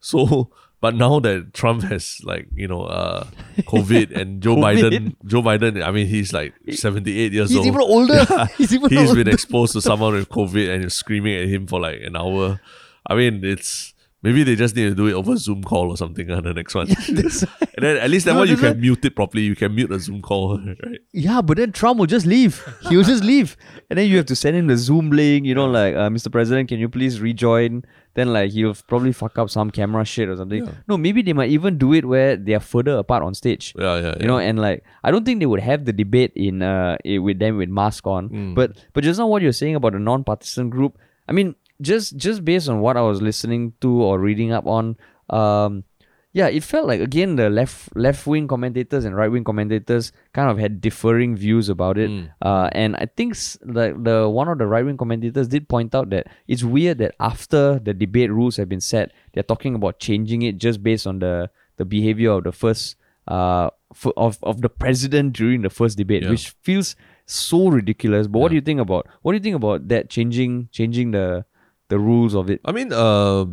[0.00, 3.26] So, but now that Trump has like you know uh
[3.60, 4.62] COVID and Joe COVID?
[4.90, 7.64] Biden, Joe Biden, I mean he's like seventy eight years old.
[7.66, 8.10] He's old.
[8.10, 8.46] even older.
[8.56, 9.24] He's even He's older.
[9.24, 12.60] been exposed to someone with COVID and you're screaming at him for like an hour.
[13.06, 16.30] I mean, it's maybe they just need to do it over Zoom call or something
[16.38, 16.88] on the next one.
[16.88, 19.44] And then at least that No, one you can mute it properly.
[19.44, 21.00] You can mute a Zoom call, right?
[21.12, 22.62] Yeah, but then Trump will just leave.
[22.88, 23.56] He'll just leave.
[23.88, 26.30] And then you have to send him the Zoom link, you know, like, uh, Mr.
[26.30, 27.84] President, can you please rejoin?
[28.18, 30.64] Then, like, he'll probably fuck up some camera shit or something.
[30.66, 30.72] Yeah.
[30.88, 33.74] No, maybe they might even do it where they are further apart on stage.
[33.78, 34.14] Yeah, yeah, yeah.
[34.22, 37.38] You know, and like, I don't think they would have the debate in uh with
[37.38, 38.28] them with mask on.
[38.28, 38.54] Mm.
[38.56, 42.44] But but just now what you're saying about the non-partisan group, I mean, just just
[42.44, 44.96] based on what I was listening to or reading up on,
[45.30, 45.84] um,
[46.32, 50.50] yeah, it felt like again the left left wing commentators and right wing commentators kind
[50.50, 52.10] of had differing views about it.
[52.10, 52.30] Mm.
[52.42, 56.10] Uh, and I think the the one of the right wing commentators did point out
[56.10, 60.42] that it's weird that after the debate rules have been set, they're talking about changing
[60.42, 62.96] it just based on the the behavior of the first
[63.28, 66.30] uh f- of of the president during the first debate, Yeah.
[66.30, 66.94] which feels
[67.26, 68.26] so ridiculous.
[68.26, 71.44] But what do you think about what do you think about that changing changing the
[71.88, 72.60] the rules of it?
[72.64, 73.46] I mean, uh,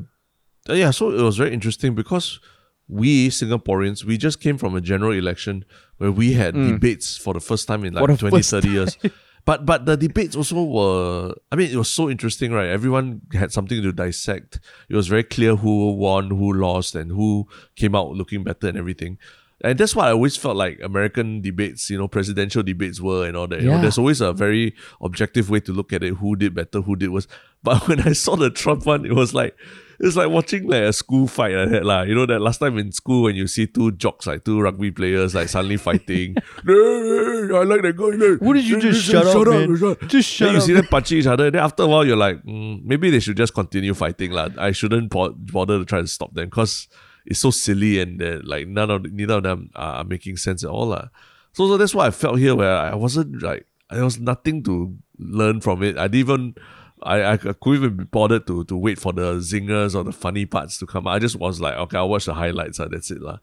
[0.67, 2.39] yeah, so it was very interesting because
[2.87, 5.65] we Singaporeans, we just came from a general election
[5.97, 8.01] where we had debates for the first time in Mm.
[8.01, 8.97] Like the 20, first 30 years.
[9.45, 12.67] But but the debates also were I mean it was so interesting, right?
[12.67, 14.59] Everyone had something to dissect.
[14.89, 18.77] It was very clear who won, who lost, and who came out looking better and
[18.77, 19.19] everything.
[19.61, 23.37] And that's what I always felt like American debates, you know, presidential debates were and
[23.37, 23.61] all that.
[23.61, 26.81] You know, there's always a very objective way to look at it, who did better,
[26.81, 27.27] who did worse.
[27.63, 29.55] But when I saw the Trump one, it was like
[29.99, 31.85] it's like watching like a school fight like that.
[31.85, 32.01] lah.
[32.03, 34.91] You know that last time in school when you see two jocks, like two rugby
[34.91, 36.35] players like suddenly fighting.
[36.67, 38.45] I like that guy.
[38.45, 39.75] Why did you just shut up, man?
[40.07, 41.49] Just shut then you see them punching each other.
[41.51, 44.31] Then after a while, you're like, mm, maybe they should just continue fighting.
[44.31, 44.49] lah.
[44.57, 46.87] I shouldn't bother to try to stop them because
[47.25, 50.69] it's so silly and uh, like none of neither of them are making sense at
[50.69, 50.87] all.
[50.87, 51.07] lah.
[51.53, 54.95] So, so that's what I felt here where I wasn't like, there was nothing to
[55.17, 55.97] learn from it.
[55.97, 56.55] I didn't even.
[57.03, 60.45] I, I couldn't even be bothered to to wait for the zingers or the funny
[60.45, 61.07] parts to come.
[61.07, 62.79] I just was like, okay, I'll watch the highlights.
[62.79, 63.21] Uh, that's it.
[63.21, 63.37] lah.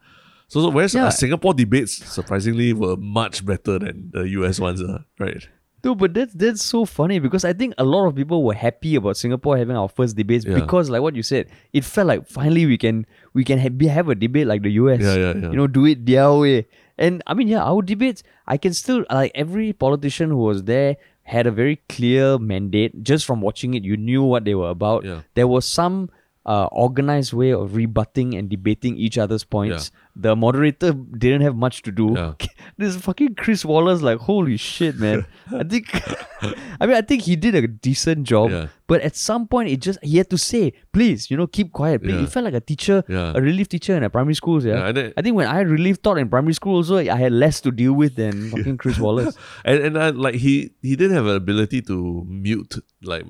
[0.48, 1.06] So, so whereas Yeah.
[1.06, 5.46] uh, Singapore debates surprisingly were much better than the US ones, uh, right?
[5.84, 8.94] No, but that's that's so funny because I think a lot of people were happy
[8.94, 10.54] about Singapore having our first debates Yeah.
[10.54, 14.08] because, like what you said, it felt like finally we can we can have, have
[14.08, 15.00] a debate like the US.
[15.00, 15.50] Yeah, yeah, yeah.
[15.50, 16.68] You know, do it their way.
[16.98, 20.98] And I mean, yeah, our debates, I can still like every politician who was there
[21.32, 23.02] had a very clear mandate.
[23.02, 25.04] Just from watching it, you knew what they were about.
[25.04, 25.22] Yeah.
[25.34, 26.10] There was some
[26.44, 29.90] uh, organized way of rebutting and debating each other's points.
[30.14, 32.12] The moderator didn't have much to do.
[32.14, 32.34] Yeah.
[32.76, 35.24] this fucking Chris Wallace, like, holy shit, man.
[35.50, 35.88] I think,
[36.80, 38.50] I mean, I think he did a decent job.
[38.50, 38.66] Yeah.
[38.86, 42.02] But at some point, it just he had to say, please, you know, keep quiet.
[42.02, 42.12] Please.
[42.14, 42.22] Yeah.
[42.24, 44.62] It felt like a teacher, a relief teacher in a primary school.
[44.62, 44.92] Yeah.
[44.92, 47.70] Then- I think when I relief taught in primary school, also I had less to
[47.70, 49.34] deal with than fucking Chris Wallace.
[49.64, 53.24] and and I, like he he didn't have an ability to mute like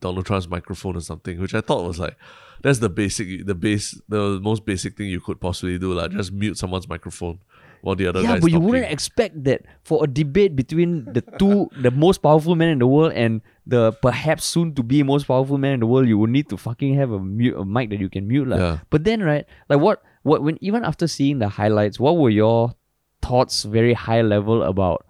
[0.00, 2.16] Donald Trump's microphone or something, which I thought was like
[2.62, 6.23] that's the basic the base the most basic thing you could possibly do like just
[6.32, 7.38] mute someone's microphone
[7.82, 8.68] while the other yeah, guy's but you talking.
[8.70, 12.86] wouldn't expect that for a debate between the two, the most powerful man in the
[12.86, 16.30] world and the perhaps soon to be most powerful man in the world, you would
[16.30, 18.48] need to fucking have a mute a mic that you can mute.
[18.48, 18.56] lah.
[18.56, 18.78] Yeah.
[18.88, 22.72] But then right, like what what when even after seeing the highlights, what were your
[23.20, 25.04] thoughts very high level about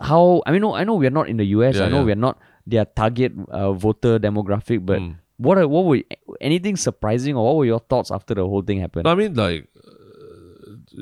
[0.00, 2.14] how I mean no, I know we're not in the US, Yeah, I know yeah.
[2.14, 5.16] we're not their target uh, voter demographic, but Mm.
[5.36, 5.98] what are, what were
[6.40, 9.08] anything surprising or what were your thoughts after the whole thing happened?
[9.08, 9.66] I mean, like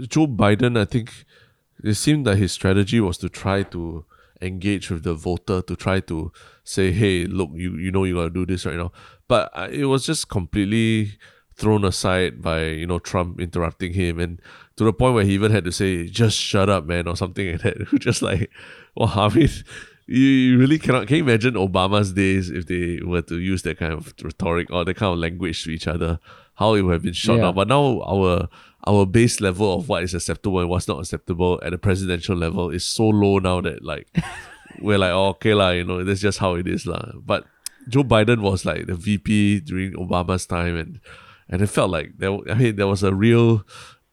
[0.08, 1.12] Joe Biden, I think
[1.82, 4.04] it seemed that his strategy was to try to
[4.42, 6.32] engage with the voter, to try to
[6.64, 8.92] say, "Hey, look, you you know you gotta do this right now,"
[9.28, 11.18] but it was just completely
[11.56, 14.40] thrown aside by you know Trump interrupting him, and
[14.76, 17.52] to the point where he even had to say, "Just shut up, man," or something
[17.52, 17.88] like that.
[18.00, 18.50] just like,
[18.94, 19.48] well, I mean.
[20.06, 21.06] You, you really cannot.
[21.06, 24.84] Can you imagine Obama's days if they were to use that kind of rhetoric or
[24.84, 26.18] that kind of language to each other?
[26.54, 27.42] How it would have been shot Yeah.
[27.42, 27.54] down.
[27.54, 28.48] But now our
[28.86, 32.70] our base level of what is acceptable and what's not acceptable at the presidential level
[32.70, 34.08] is so low now that like
[34.80, 37.12] we're like, oh, okay lah, you know, that's just how it is lah.
[37.14, 37.44] But
[37.88, 41.00] Joe Biden was like the VP during Obama's time, and
[41.48, 42.36] and it felt like there.
[42.48, 43.64] I mean, there was a real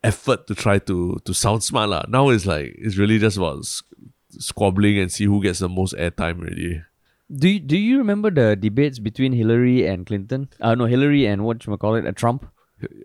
[0.04, 2.04] effort to try to to sound smart lah.
[2.08, 3.66] Now it's like it's really just about
[4.32, 6.42] squabbling and see who gets the most airtime.
[6.42, 6.82] Really,
[7.30, 10.50] Do you, do you remember the debates between Hillary and Clinton?
[10.62, 12.48] Uh, no, Hillary and what you call it, uh, Trump.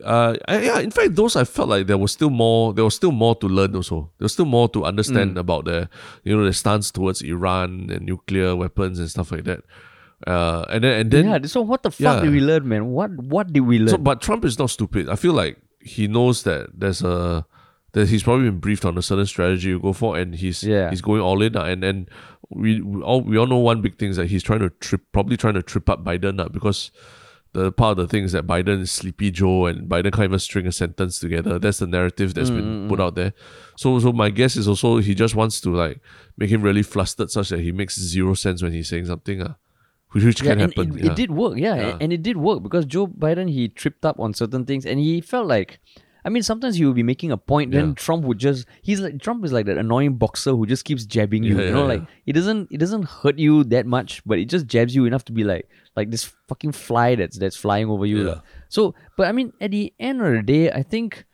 [0.05, 0.81] Uh, yeah.
[0.81, 2.73] In fact, those I felt like there was still more.
[2.75, 3.75] There was still more to learn.
[3.75, 5.89] Also, there was still more to understand about the,
[6.25, 9.61] you know, the stance towards Iran and nuclear weapons and stuff like that.
[10.27, 11.39] Uh, and then and then yeah.
[11.47, 12.21] So what the fuck yeah.
[12.21, 12.87] did we learn, man?
[12.89, 13.89] What what did we learn?
[13.89, 15.09] So, but Trump is not stupid.
[15.09, 17.45] I feel like he knows that there's a
[17.93, 20.91] that he's probably been briefed on a certain strategy to go for, and he's Yeah.
[20.91, 21.57] he's going all in.
[21.57, 22.09] uh, And and
[22.51, 25.03] we, we all we all know one big thing is that he's trying to trip,
[25.13, 26.91] probably trying to trip up Biden uh, because
[27.53, 30.39] the part of the thing is that Biden is sleepy Joe, and Biden can't even
[30.39, 31.59] string a sentence together.
[31.59, 33.35] That's the narrative that's been put out there.
[33.77, 36.01] So so my guess is also he just wants to like
[36.37, 39.43] make him really flustered, such that he makes zero sense when he's saying something.
[39.43, 39.55] Uh,
[40.13, 40.99] which, which yeah, can happen.
[40.99, 41.11] It, yeah.
[41.13, 41.99] it did work, yeah, Yeah.
[42.01, 45.21] and it did work because Joe Biden he tripped up on certain things, and he
[45.21, 45.81] felt like.
[46.25, 47.95] I mean, sometimes he would be making a point, then Yeah.
[47.95, 51.43] Trump would just he's like Trump is like that annoying boxer who just keeps jabbing
[51.43, 51.59] you.
[51.59, 54.67] Yeah, you know, like it doesn't it doesn't hurt you that much, but it just
[54.67, 58.27] jabs you enough to be like like this fucking fly that's that's flying over you.
[58.29, 58.41] Yeah.
[58.69, 61.25] So, but I mean, at the end of the day, I think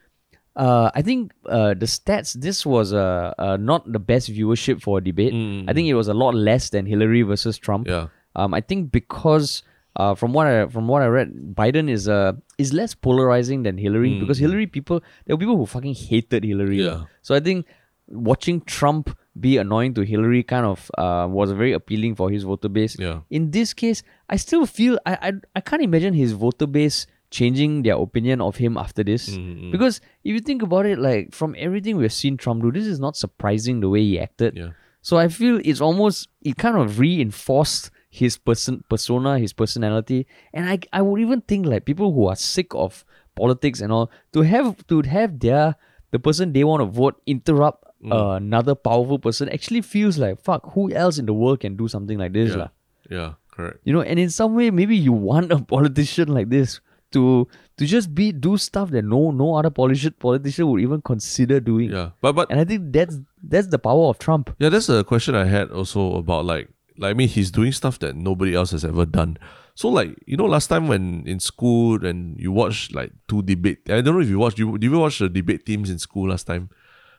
[0.57, 2.33] uh, I think uh, the stats.
[2.33, 5.33] This was uh, uh, not the best viewership for a debate.
[5.68, 7.87] I think it was a lot less than Hillary versus Trump.
[7.87, 7.90] Mm.
[7.90, 8.07] Yeah.
[8.35, 9.62] Um, I think because
[9.98, 13.76] uh, from what I from what I read, Biden is uh is less polarizing than
[13.78, 16.78] Hillary because Hillary people there were people who fucking hated Hillary.
[16.78, 16.87] Mm.
[16.87, 17.04] Yeah.
[17.22, 17.66] So I think
[18.06, 22.68] watching Trump be annoying to Hillary kind of uh, was very appealing for his voter
[22.68, 22.96] base.
[22.98, 23.20] Yeah.
[23.30, 27.82] In this case, I still feel I I, I can't imagine his voter base changing
[27.82, 29.37] their opinion of him after this.
[29.37, 32.87] Mm, Because if you think about it, like from everything we've seen Trump do, this
[32.87, 34.56] is not surprising the way he acted.
[34.56, 34.70] Yeah.
[35.02, 40.20] So I feel it's almost it kind of reinforced his person persona, his personality,
[40.52, 43.04] and I I would even think like people who are sick of
[43.42, 45.76] politics and all to have to have their
[46.11, 48.12] the person they want to vote interrupt Mm.
[48.14, 50.66] uh, another powerful person actually feels like fuck.
[50.74, 52.68] Who else in the world can do something like this, Yeah.
[53.11, 53.81] Yeah, correct.
[53.83, 56.76] You know, and in some way, maybe you want a politician like this
[57.16, 61.59] to to just be do stuff that no no other politician politician would even consider
[61.59, 61.90] doing.
[61.90, 64.54] Yeah, but but And I think that's that's the power of Trump.
[64.62, 67.98] Yeah, that's a question I had also about like like I mean he's doing stuff
[68.00, 69.38] that nobody else has ever done.
[69.74, 73.78] So like you know last time when in school and you watch like two debate
[73.88, 76.28] I don't know if you watched you did you watch the debate teams in school
[76.30, 76.70] last time?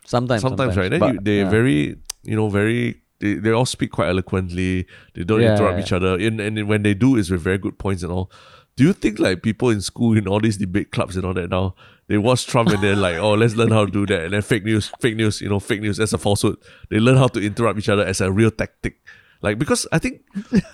[0.06, 0.90] Sometimes, Sometimes, right?
[0.90, 1.50] Then But, you, they're yeah.
[1.50, 4.88] very you know very they, they all speak quite eloquently.
[5.14, 5.84] They don't Yeah, interrupt yeah.
[5.84, 6.18] each other.
[6.18, 8.32] And, and when they do, it's with very good points and all.
[8.78, 11.50] Do you think like people in school in all these debate clubs and all that
[11.50, 11.76] now
[12.08, 14.42] they watch Trump and they're like, oh, let's learn how to do that, and then
[14.42, 16.58] fake news, fake news, you know, fake news as a falsehood.
[16.90, 18.98] They learn how to interrupt each other as a real tactic.
[19.42, 20.22] Like because I think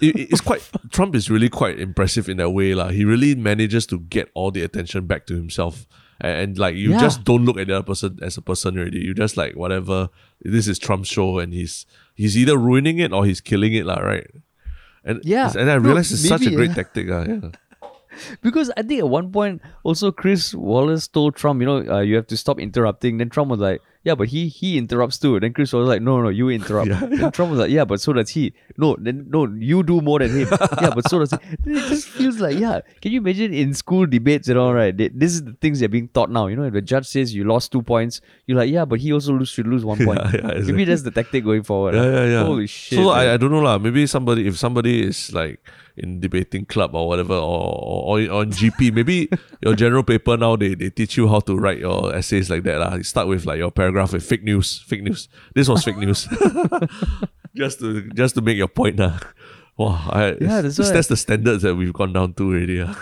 [0.02, 2.90] it, it's quite Trump is really quite impressive in that way, lah.
[2.90, 5.86] He really manages to get all the attention back to himself,
[6.20, 7.00] and, and like you Yeah.
[7.00, 9.00] just don't look at the other person as a person already.
[9.06, 10.10] You just like whatever.
[10.42, 14.02] This is Trump's show, and he's he's either ruining it or he's killing it, lah.
[14.02, 14.26] Right?
[15.06, 15.54] And Yeah.
[15.54, 16.82] and I No, realize it's such a great yeah.
[16.82, 17.22] tactic, ah.
[17.22, 17.52] Yeah.
[18.42, 22.16] Because I think at one point also Chris Wallace told Trump, you know, uh, you
[22.16, 23.18] have to stop interrupting.
[23.18, 25.40] Then Trump was like, yeah, but he he interrupts too.
[25.40, 26.90] Then Chris was like, no, no, you interrupt.
[26.90, 28.54] Then Trump was like, yeah, but so does he.
[28.78, 30.48] No, then no, you do more than him.
[30.82, 31.38] yeah, but so does he.
[31.64, 32.82] Then it just feels like, yeah.
[33.02, 34.96] Can you imagine in school debates and all right?
[34.96, 36.46] They, this is the things they're being taught now.
[36.46, 39.12] You know, if the judge says you lost two points, you're like, yeah, but he
[39.12, 40.20] also lose, should lose one point.
[40.20, 40.86] Yeah, yeah, Maybe exactly.
[40.86, 41.96] that's the tactic going forward.
[41.96, 42.44] Yeah, yeah, yeah.
[42.44, 43.00] Holy shit.
[43.00, 43.18] So man.
[43.18, 43.80] I, I don't know lah.
[43.80, 45.60] Maybe somebody if somebody is like
[45.98, 47.72] in debating club or whatever or
[48.06, 49.30] or, on GP, maybe
[49.64, 52.80] your general paper now they, they teach you how to write your essays like that
[52.80, 52.96] lah.
[52.96, 55.30] You start with like your paragraph with fake news, fake news.
[55.56, 56.28] This was fake news.
[57.56, 59.20] just to just to make your point lah.
[59.78, 62.80] Wow, I, Yeah, that's that's, that's the standards that we've gone down to already.
[62.82, 62.96] ah.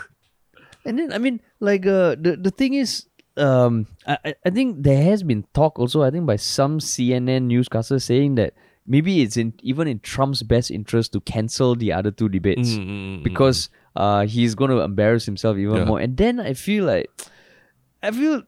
[0.85, 3.05] And then I mean, like uh, the the thing is,
[3.37, 6.01] um, I I- I think there has been talk also.
[6.01, 8.53] I think by some CNN newscasters saying that
[8.85, 12.79] maybe it's in even in Trump's best interest to cancel the other two debates Mm,
[12.79, 13.23] mm, mm, mm.
[13.23, 15.85] because uh he's going to embarrass himself even Yeah.
[15.85, 15.99] more.
[15.99, 17.09] And then I feel like.
[18.03, 18.43] I feel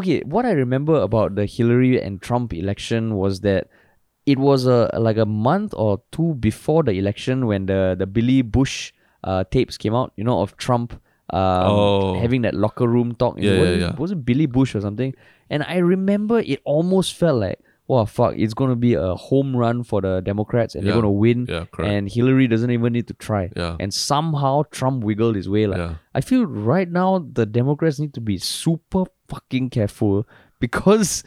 [0.00, 0.20] okay.
[0.24, 3.68] What I remember about the Hillary and Trump election was that
[4.24, 8.40] it was a like a month or two before the election when the the Billy
[8.40, 8.92] Bush
[9.22, 10.12] uh, tapes came out.
[10.16, 10.94] You know of Trump
[11.28, 12.18] um, Oh.
[12.18, 13.36] having that locker room talk.
[13.38, 13.94] Yeah, was, yeah, it, yeah.
[13.96, 15.12] was it Billy Bush or something?
[15.50, 19.82] And I remember it almost felt like, wow, fuck, it's gonna be a home run
[19.84, 21.46] for the Democrats and they're gonna win.
[21.48, 21.92] Yeah, correct.
[21.92, 23.50] And Hillary doesn't even need to try.
[23.56, 23.76] Yeah.
[23.78, 25.66] And somehow Trump wiggled his way.
[25.66, 25.94] Like Yeah.
[26.14, 30.26] I feel right now the Democrats need to be super fucking careful
[30.60, 31.24] because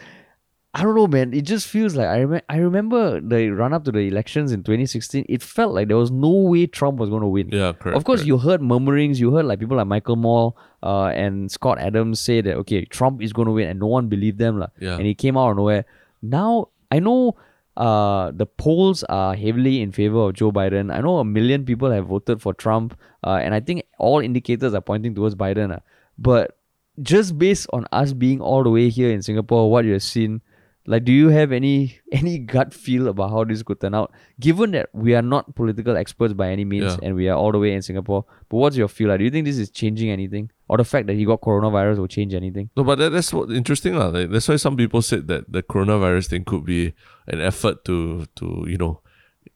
[0.73, 1.33] I don't know, man.
[1.33, 2.41] It just feels like I remember.
[2.49, 5.25] I remember the run up to the elections in 2016.
[5.27, 7.49] It felt like there was no way Trump was going to win.
[7.51, 7.97] Yeah, correct.
[7.97, 8.27] Of course, correct.
[8.27, 9.19] you heard murmurings.
[9.19, 13.23] You heard like people like Michael Moore uh, and Scott Adams say that okay, Trump
[13.23, 14.67] is going to win, and no one believed them, lah.
[14.79, 14.97] Yeah.
[14.97, 15.85] And he came out of nowhere.
[16.21, 17.35] Now I know
[17.75, 20.93] uh, the polls are heavily in favor of Joe Biden.
[20.93, 24.73] I know a million people have voted for Trump, uh, and I think all indicators
[24.73, 25.75] are pointing towards Biden.
[25.75, 25.81] ah.
[26.17, 26.57] But
[27.01, 30.41] just based on us being all the way here in Singapore, what you have seen,
[30.87, 34.11] like, do you have any any gut feel about how this could turn out?
[34.39, 36.97] Given that we are not political experts by any means, Yeah.
[37.03, 39.09] and we are all the way in Singapore, but what's your feel?
[39.09, 41.97] Like, do you think this is changing anything, or the fact that he got coronavirus
[41.97, 42.69] will change anything?
[42.77, 43.95] No, but that, that's what interesting.
[43.95, 44.07] lah.
[44.07, 46.93] Like, that's why some people said that the coronavirus thing could be
[47.27, 49.01] an effort to to you know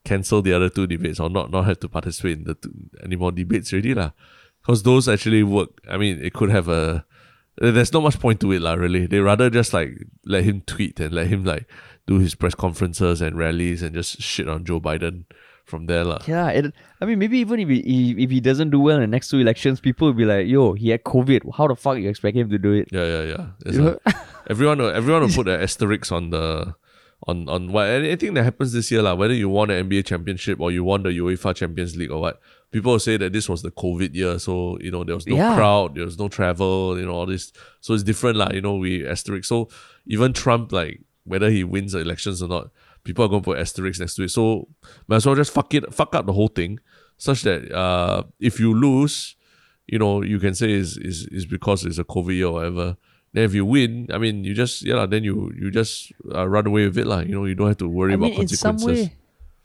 [0.04, 2.72] cancel the other two debates or not not have to participate in the two,
[3.04, 4.10] any more debates already lah.
[4.60, 5.70] Because those actually work.
[5.88, 7.04] I mean, it could have a.
[7.58, 8.74] There's not much point to it lah.
[8.74, 9.90] Really, they rather just like
[10.24, 11.66] let him tweet and let him like
[12.06, 15.24] do his press conferences and rallies and just shit on Joe Biden
[15.64, 16.18] from there lah.
[16.26, 19.06] Yeah, it, I mean, maybe even if he, if he doesn't do well in the
[19.06, 21.54] next two elections, people will be like, "Yo, he had COVID.
[21.56, 23.46] How the fuck you expect him to do it?" Yeah, yeah, yeah.
[23.66, 23.98] It's You a- know?
[24.50, 26.74] everyone will everyone will put an asterisk on the
[27.28, 30.60] on on what anything that happens this year, like, whether you won an NBA championship
[30.60, 32.40] or you won the UEFA Champions League or what.
[32.72, 35.54] People say that this was the COVID year, so you know there was no Yeah.
[35.54, 37.52] crowd, there was no travel, you know, all this.
[37.82, 39.44] So it's different, like, you know, we asterisk.
[39.44, 39.68] So
[40.06, 42.70] even Trump, like whether he wins the elections or not,
[43.04, 44.30] people are gonna put asterisks next to it.
[44.30, 44.68] So
[45.06, 46.80] might as well just fuck it fuck up the whole thing,
[47.18, 49.36] such that uh if you lose,
[49.86, 52.96] you know, you can say is is is because it's a COVID year or whatever.
[53.32, 56.66] Then if you win, I mean, you just yeah, then you you just uh, run
[56.66, 57.20] away with it, lah.
[57.20, 59.16] You know, you don't have to worry I about mean, in some way,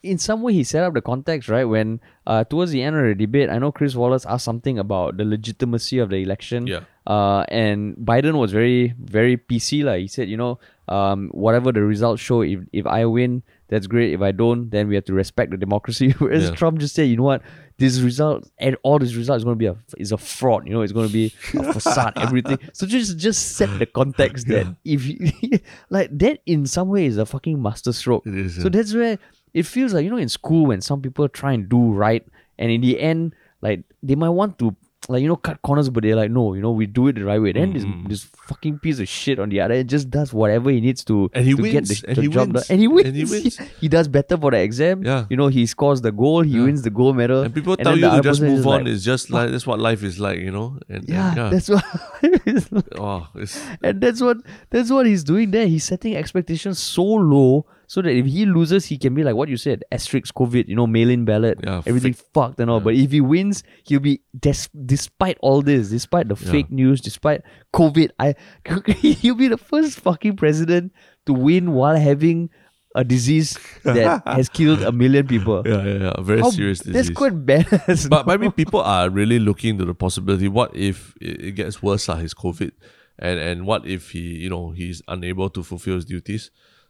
[0.03, 1.65] in some way, he set up the context, right?
[1.65, 5.17] When uh, towards the end of the debate, I know Chris Wallace asked something about
[5.17, 6.67] the legitimacy of the election.
[6.67, 6.81] Yeah.
[7.05, 9.83] Uh, and Biden was very, very PC.
[9.83, 13.87] Like he said, you know, um, whatever the results show, if if I win, that's
[13.87, 14.13] great.
[14.13, 16.11] If I don't, then we have to respect the democracy.
[16.19, 16.55] Whereas Yeah.
[16.55, 17.41] Trump just said, you know what,
[17.77, 20.67] this result and all this result is going to be a is a fraud.
[20.67, 22.59] You know, it's going to be a facade, everything.
[22.73, 27.17] So just just set the context that if you, like that in some way is
[27.17, 28.25] a fucking masterstroke.
[28.25, 28.55] It is.
[28.55, 28.69] So yeah.
[28.69, 29.19] that's where
[29.53, 32.25] it feels like you know in school when some people try and do right,
[32.57, 34.75] and in the end, like they might want to
[35.09, 37.23] like you know cut corners, but they're like, no, you know we do it the
[37.23, 37.51] right way.
[37.53, 38.07] Then Mm-hmm.
[38.07, 41.03] this this fucking piece of shit on the other end just does whatever he needs
[41.05, 43.07] to And he to get the, and the he job wins, done, and he wins.
[43.07, 43.57] and he wins.
[43.81, 45.03] He, does better for the exam.
[45.03, 45.25] Yeah.
[45.29, 46.41] you know he scores the goal.
[46.41, 46.63] He Yeah.
[46.63, 47.43] wins the gold medal.
[47.43, 48.83] and people and tell you to just move on.
[48.85, 50.77] like, it's just like that's what life is like, you know.
[50.89, 51.49] And, and yeah, yeah.
[51.49, 51.85] that's what.
[52.23, 52.85] it's like.
[52.97, 54.37] oh, it's and that's what
[54.71, 55.67] that's what he's doing there.
[55.67, 59.47] He's setting expectations so low so that if he loses, he can be like what
[59.49, 62.81] you said, asterisk COVID, you know, mail-in ballot, Yeah, everything fucked and all.
[62.81, 66.51] But if he wins, he'll be des- despite all this, despite the Yeah.
[66.51, 67.41] fake news, despite
[67.73, 68.35] COVID, I
[69.01, 70.91] he'll be the first fucking president
[71.25, 72.49] to win while having
[72.95, 75.61] a disease that has killed a million people.
[75.65, 76.13] yeah, yeah, yeah.
[76.21, 77.15] Very How- serious That's disease.
[77.15, 78.09] quite badass.
[78.09, 80.47] but I mean, people are really looking into the possibility.
[80.47, 82.09] What if it, it gets worse?
[82.09, 82.71] Uh, his COVID,
[83.19, 86.49] and and what if he, you know, he's unable to fulfill his duties?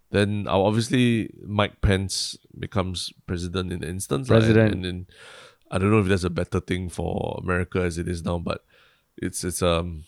[0.10, 4.28] Then obviously Mike Pence becomes president in the instance.
[4.28, 4.74] President.
[4.74, 5.08] and then
[5.70, 8.64] I don't know if that's a better thing for America as it is now, but
[9.18, 10.06] it's it's um.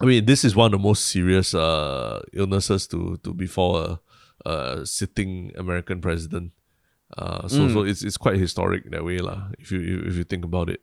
[0.00, 4.00] I mean, this is one of the most serious uh, illnesses to to befall a,
[4.48, 6.52] a sitting American president.
[7.18, 7.72] Uh, so Mm.
[7.74, 9.50] so it's it's quite historic that way lah.
[9.58, 10.80] If you if you think about it,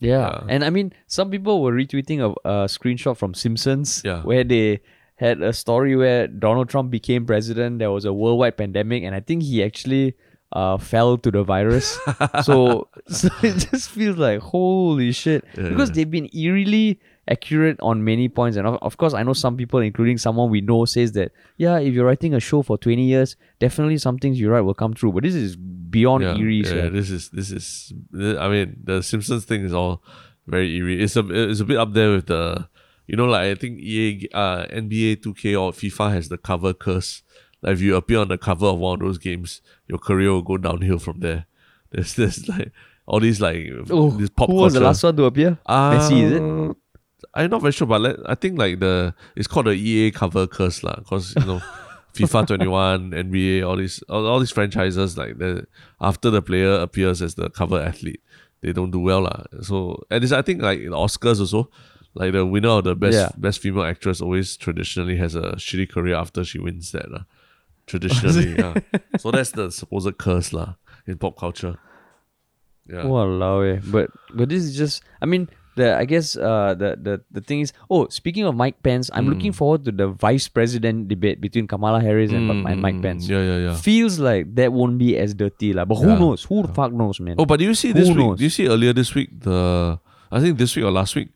[0.00, 0.40] Yeah.
[0.40, 0.46] Yeah.
[0.48, 4.22] And I mean, some people were retweeting a, a screenshot from Simpsons Yeah.
[4.24, 4.80] where they
[5.16, 7.78] had a story where Donald Trump became president.
[7.78, 10.14] There was a worldwide pandemic, and I think he actually
[10.52, 11.98] uh, fell to the virus.
[12.42, 15.44] so, so it just feels like, holy shit.
[15.56, 15.94] Yeah, because yeah.
[15.94, 18.56] they've been eerily accurate on many points.
[18.56, 21.78] And of, of course, I know some people, including someone we know, says that, yeah,
[21.78, 24.94] if you're writing a show for 20 years, definitely some things you write will come
[24.94, 25.12] true.
[25.12, 26.62] But this is beyond yeah, eerie.
[26.64, 27.92] yeah, this is this is.
[28.12, 30.02] I mean, the Simpsons thing is all
[30.46, 31.02] very eerie.
[31.02, 32.68] It's a it's a bit up there with the,
[33.06, 37.22] you know, like I think EA, uh, NBA 2K or FIFA has the cover curse.
[37.62, 40.42] Like if you appear on the cover of one of those games, your career will
[40.42, 41.46] go downhill from there.
[41.90, 42.72] There's there's like
[43.06, 45.58] all these like Oh, this pop who was the last one to appear?
[45.68, 46.42] Messi, is it?
[46.42, 46.74] Uh,
[47.34, 50.46] I'm not very sure, but let, I think like the it's called the EA cover
[50.46, 51.60] curse lah, because you know,
[52.14, 55.66] FIFA 21, NBA, all these all, all these franchises like the
[56.00, 58.22] after the player appears as the cover athlete,
[58.60, 59.44] they don't do well lah.
[59.62, 61.70] So and it's I think like in Oscars also,
[62.14, 63.30] like the winner of the best Yeah.
[63.36, 67.24] best female actress always traditionally has a shitty career after she wins that lah.
[67.86, 68.74] Traditionally, yeah.
[69.18, 70.74] So that's the supposed curse lah
[71.06, 71.76] in pop culture.
[72.88, 73.04] Yeah.
[73.08, 73.80] Walao eh.
[73.84, 77.60] But but this is just I mean the I guess uh the the, the thing
[77.60, 79.56] is oh speaking of Mike Pence, I'm looking Mm.
[79.56, 83.28] forward to the vice president debate between Kamala Harris and, Mm, and Mike mm, Pence.
[83.28, 83.74] Yeah, yeah, yeah.
[83.76, 85.84] Feels like that won't be as dirty lah.
[85.84, 86.20] But who Yeah.
[86.20, 86.44] knows?
[86.44, 87.36] Who the fuck knows, man?
[87.40, 88.16] Oh, but do you see Who this week?
[88.22, 88.38] knows?
[88.38, 89.98] Do you see earlier this week the
[90.30, 91.32] I think this week or last week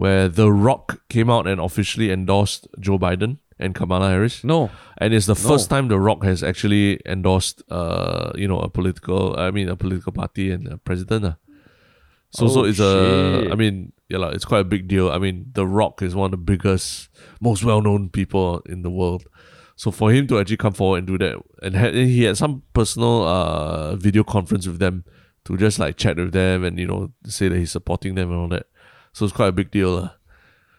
[0.00, 4.42] where The Rock came out and officially endorsed Joe Biden and Kamala Harris?
[4.44, 4.70] no.
[5.02, 5.48] And it's the No.
[5.50, 9.76] first time The Rock has actually endorsed uh you know a political I mean a
[9.76, 11.24] political party and a president.
[11.30, 11.36] ah.
[12.36, 13.52] So so Oh, it's a shit.
[13.52, 15.06] I mean yeah lah, it's quite a big deal.
[15.16, 17.08] I mean The Rock is one of the biggest,
[17.40, 19.22] most well known people in the world.
[19.76, 21.34] So for him to actually come forward and do that,
[21.64, 25.04] and had, he had some personal uh video conference with them
[25.44, 28.38] to just like chat with them and you know say that he's supporting them and
[28.40, 28.66] all that.
[29.12, 29.90] So it's quite a big deal.
[29.96, 30.10] lah.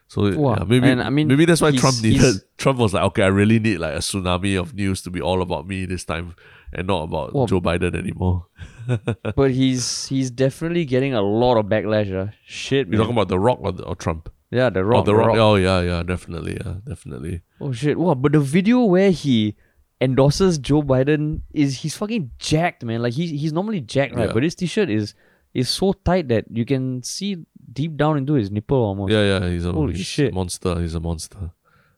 [0.08, 0.56] So Wow.
[0.58, 3.28] yeah, maybe And I mean, maybe that's why Trump needed Trump was like, okay, I
[3.28, 6.36] really need like a tsunami of news to be all about me this time
[6.74, 8.48] and not about Well, Joe Biden anymore.
[9.36, 12.12] but he's he's definitely getting a lot of backlash.
[12.14, 12.32] Uh.
[12.46, 13.00] Shit, You're man.
[13.00, 14.30] talking about The Rock or, the, or Trump?
[14.52, 15.06] yeah, the oh, rock.
[15.06, 15.38] the Rock.
[15.38, 17.42] Oh, yeah, yeah, definitely, yeah, definitely.
[17.62, 17.98] Oh shit!
[17.98, 19.56] Wow, but the video where he
[20.02, 23.02] endorses Joe Biden is he's fucking jacked, man.
[23.02, 24.28] Like he's he's normally jacked, right?
[24.28, 24.34] Yeah.
[24.34, 25.16] But his t-shirt is
[25.54, 27.38] is so tight that you can see
[27.72, 29.12] deep down into his nipple almost.
[29.12, 30.34] Yeah, yeah, he's a Holy he's shit.
[30.34, 30.80] monster.
[30.80, 31.52] He's a monster.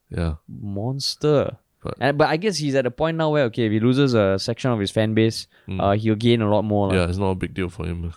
[0.09, 1.57] Yeah, Monster.
[1.83, 4.13] But- and, but I guess he's at a point now where okay, if he loses
[4.13, 5.47] a section of his fan base,
[5.79, 6.89] uh, he'll gain a lot more.
[6.89, 6.93] Mm.
[6.93, 8.13] yeah, it's not a big deal for him.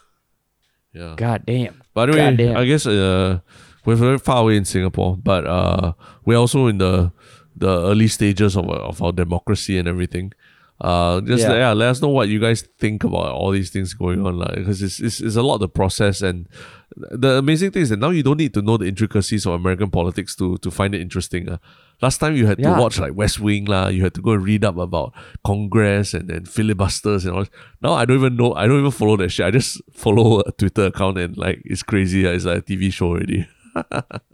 [0.92, 1.14] Yeah.
[1.16, 1.82] God damn.
[1.92, 2.56] But anyway, Goddamn.
[2.56, 3.40] I guess uh,
[3.84, 5.92] we're very far away in Singapore, but uh,
[6.24, 7.12] we're also in the
[7.56, 10.32] the early stages of of our democracy and everything.
[10.80, 11.54] Uh, just Yeah.
[11.56, 11.72] yeah.
[11.72, 14.82] let us know what you guys think about all these things going on, like because
[14.82, 16.20] it's, it's it's a lot to process.
[16.20, 16.48] And
[16.96, 19.90] the amazing thing is that now you don't need to know the intricacies of American
[19.90, 21.48] politics to to find it interesting.
[21.48, 21.58] Uh.
[22.02, 22.74] Last time you had Yeah.
[22.74, 25.14] to watch like West Wing lah, you had to go and read up about
[25.46, 27.40] Congress and then filibusters and all.
[27.40, 27.50] this.
[27.80, 28.52] Now I don't even know.
[28.52, 29.46] I don't even follow that shit.
[29.46, 32.26] I just follow a Twitter account and like it's crazy.
[32.28, 32.32] ah.
[32.32, 33.48] It's like a TV show already.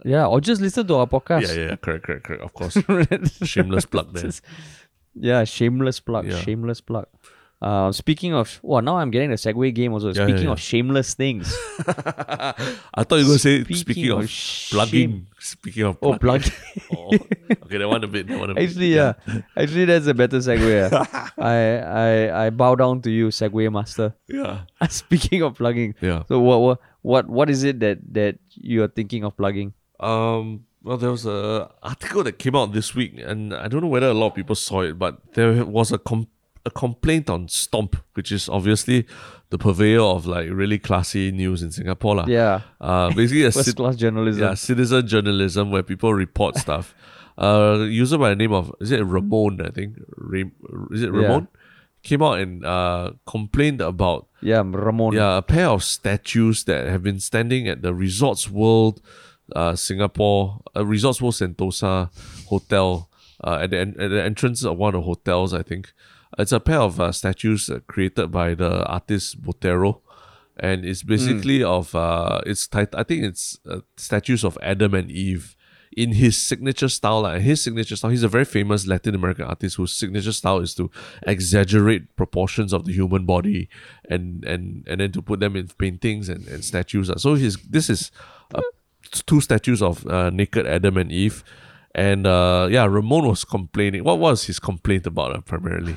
[0.05, 1.47] Yeah, or just listen to our podcast.
[1.47, 2.43] Yeah, yeah, yeah, correct, correct, correct.
[2.43, 2.77] Of course,
[3.43, 4.31] shameless plug there.
[5.15, 6.25] Yeah, shameless plug.
[6.27, 6.39] Yeah.
[6.39, 7.05] Shameless plug.
[7.61, 10.07] Uh, speaking of, well, now I'm getting the segue game also.
[10.11, 10.51] Yeah, speaking yeah.
[10.51, 11.55] of shameless things.
[11.87, 15.27] I thought you were going to say Speaking speaking of, of shame- plugging.
[15.39, 16.51] Speaking of Oh, plugging.
[16.51, 16.53] plug.
[16.97, 17.13] Oh,
[17.63, 18.27] okay, that one a bit.
[18.27, 18.63] That one a bit.
[18.67, 19.13] Actually, yeah.
[19.55, 20.59] Actually, that's a better segue.
[20.91, 21.29] yeah.
[21.37, 24.13] I, I I bow down to you, segue master.
[24.27, 24.61] Yeah.
[24.89, 26.23] Speaking of plugging, Yeah.
[26.27, 29.73] so what what what what is it that that you are thinking of plugging?
[29.99, 30.65] Um.
[30.83, 34.07] Well, there was a article that came out this week, and I don't know whether
[34.07, 36.27] a lot of people saw it, but there was a com-
[36.65, 39.05] a complaint on Stomp, which is obviously
[39.49, 42.25] the purveyor of like really classy news in Singapore, lah.
[42.27, 44.43] Yeah, Uh, basically a first cit- class journalism.
[44.43, 46.93] yeah citizen journalism where people report stuff.
[47.37, 49.59] Uh, user by the name of is it Ramon?
[49.61, 50.51] I think Ram-
[50.91, 51.19] is it Yeah.
[51.21, 51.47] Ramon?
[52.03, 55.13] Came out and uh complained about Yeah, Ramon.
[55.15, 59.01] yeah, a pair of statues that have been standing at the Resorts World
[59.55, 62.09] uh, Singapore, uh, Resorts World Sentosa
[62.47, 63.09] Hotel,
[63.43, 65.93] uh, at, the en- at the entrance of one of the hotels, I think.
[66.37, 70.01] It's a pair of uh, statues uh, created by the artist Botero.
[70.57, 75.09] And it's basically of, uh, it's tit- I think it's uh, statues of Adam and
[75.09, 75.55] Eve
[75.95, 77.21] in his signature style.
[77.21, 80.75] Like, his signature style, he's a very famous Latin American artist whose signature style is
[80.75, 80.91] to
[81.27, 83.67] exaggerate proportions of the human body
[84.09, 87.11] and and and then to put them in paintings and, and statues.
[87.21, 88.11] So his this is
[88.53, 88.61] uh,
[89.21, 91.43] two statues of uh, naked Adam and Eve.
[91.95, 94.03] And uh, yeah, Ramon was complaining.
[94.03, 95.95] What was his complaint about uh, primarily?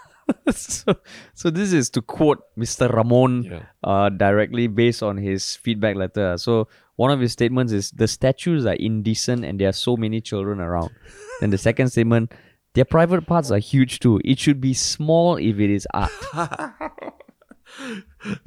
[0.50, 0.94] so,
[1.32, 2.92] so this is to quote Mr.
[2.92, 3.62] Ramon Yeah.
[3.82, 6.36] uh, directly based on his feedback letter.
[6.36, 10.20] So one of his statements is the statues are indecent and there are so many
[10.20, 10.90] children around.
[11.40, 12.30] then the second statement,
[12.74, 14.20] their private parts are huge too.
[14.24, 16.10] It should be small if it is art.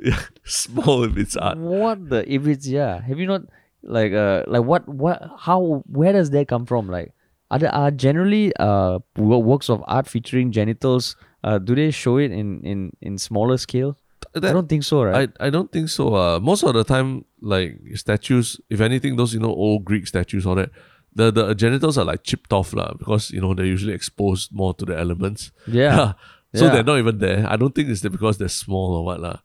[0.03, 1.57] yeah, small if it's art.
[1.57, 3.01] what the if it's yeah?
[3.01, 3.41] Have you not
[3.83, 6.87] like uh like what what how where does that come from?
[6.87, 7.13] Like
[7.49, 12.31] are there, are generally uh works of art featuring genitals uh do they show it
[12.31, 13.97] in in in smaller scale?
[14.35, 15.29] I don't think so, right?
[15.39, 16.15] I, I don't think so.
[16.15, 20.45] Uh, most of the time, like statues, if anything, those you know old Greek statues,
[20.45, 20.69] all that,
[21.13, 24.73] the the genitals are like chipped off lah because you know they're usually exposed more
[24.75, 25.51] to the elements.
[25.67, 26.13] Yeah.
[26.55, 26.71] so Yeah.
[26.71, 27.45] they're not even there.
[27.49, 29.37] I don't think it's because they're small or what lah.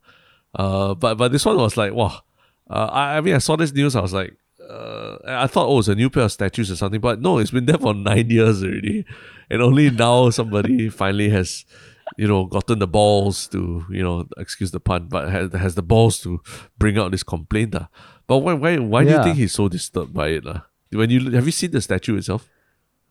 [0.54, 2.20] Uh, but but this one was like wow.
[2.68, 3.96] Uh, I I mean I saw this news.
[3.96, 4.34] I was like,
[4.68, 7.00] uh, I thought oh it's a new pair of statues or something.
[7.00, 9.04] But no, it's been there for nine years already,
[9.50, 11.64] and only now somebody finally has
[12.16, 15.82] you know, gotten the balls to, you know, excuse the pun, but has, has the
[15.82, 16.40] balls to
[16.78, 17.74] bring out this complaint.
[17.74, 17.88] Uh.
[18.26, 20.46] But why, why, why do you think he's so disturbed by it?
[20.46, 20.60] Uh?
[20.90, 22.48] When you have you seen the statue itself?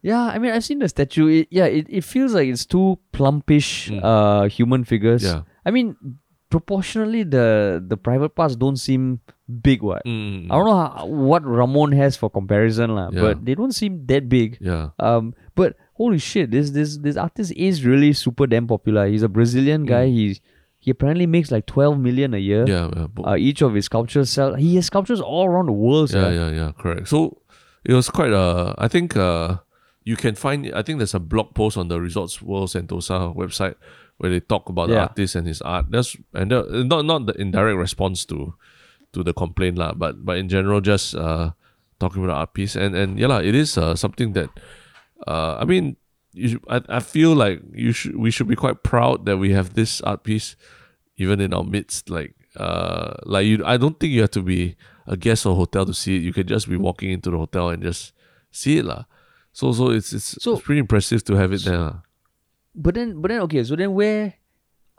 [0.01, 1.27] Yeah, I mean, I've seen the statue.
[1.27, 5.23] It, yeah, it, it feels like it's two plumpish uh, human figures.
[5.23, 5.33] Mm.
[5.33, 5.41] Yeah.
[5.65, 5.95] I mean,
[6.49, 9.19] proportionally, the the private parts don't seem
[9.61, 9.81] big.
[9.83, 13.21] What Mm, I don't know how, what Ramon has for comparison, lah, Yeah.
[13.21, 14.57] but they don't seem that big.
[14.61, 14.89] yeah.
[14.99, 19.07] Um, but holy shit, this this this artist is really super damn popular.
[19.07, 20.07] He's a Brazilian guy.
[20.07, 20.41] He's
[20.79, 22.65] he apparently makes like twelve million a year.
[22.65, 22.69] Mm.
[22.69, 23.31] Yeah, yeah.
[23.31, 24.55] Uh, each of his sculptures sell.
[24.55, 26.11] He has sculptures all around the world.
[26.13, 27.07] yeah, yeah, yeah, correct.
[27.07, 27.41] So
[27.83, 29.57] it was quite uh I think uh
[30.03, 33.75] you can find I think there's a blog post on the Resorts World Sentosa website
[34.17, 35.85] where they talk about the artist and his art.
[35.89, 38.53] That's and that, not not the indirect response to
[39.15, 41.55] to the complaint lah, but but in general just uh
[42.03, 44.51] talking about the art piece and and yeah lah, it is uh, something that
[45.25, 45.95] uh I mean
[46.35, 49.73] you I, I feel like you should we should be quite proud that we have
[49.79, 50.59] this art piece
[51.15, 54.75] even in our midst like uh like you I don't think you have to be
[55.07, 57.71] a guest or hotel to see it you can just be walking into the hotel
[57.71, 58.11] and just
[58.51, 59.07] see it lah
[59.55, 62.03] so so it's it's, So- it's pretty impressive to have it there lah.
[62.75, 63.63] But then, but then, okay.
[63.63, 64.35] So then, where,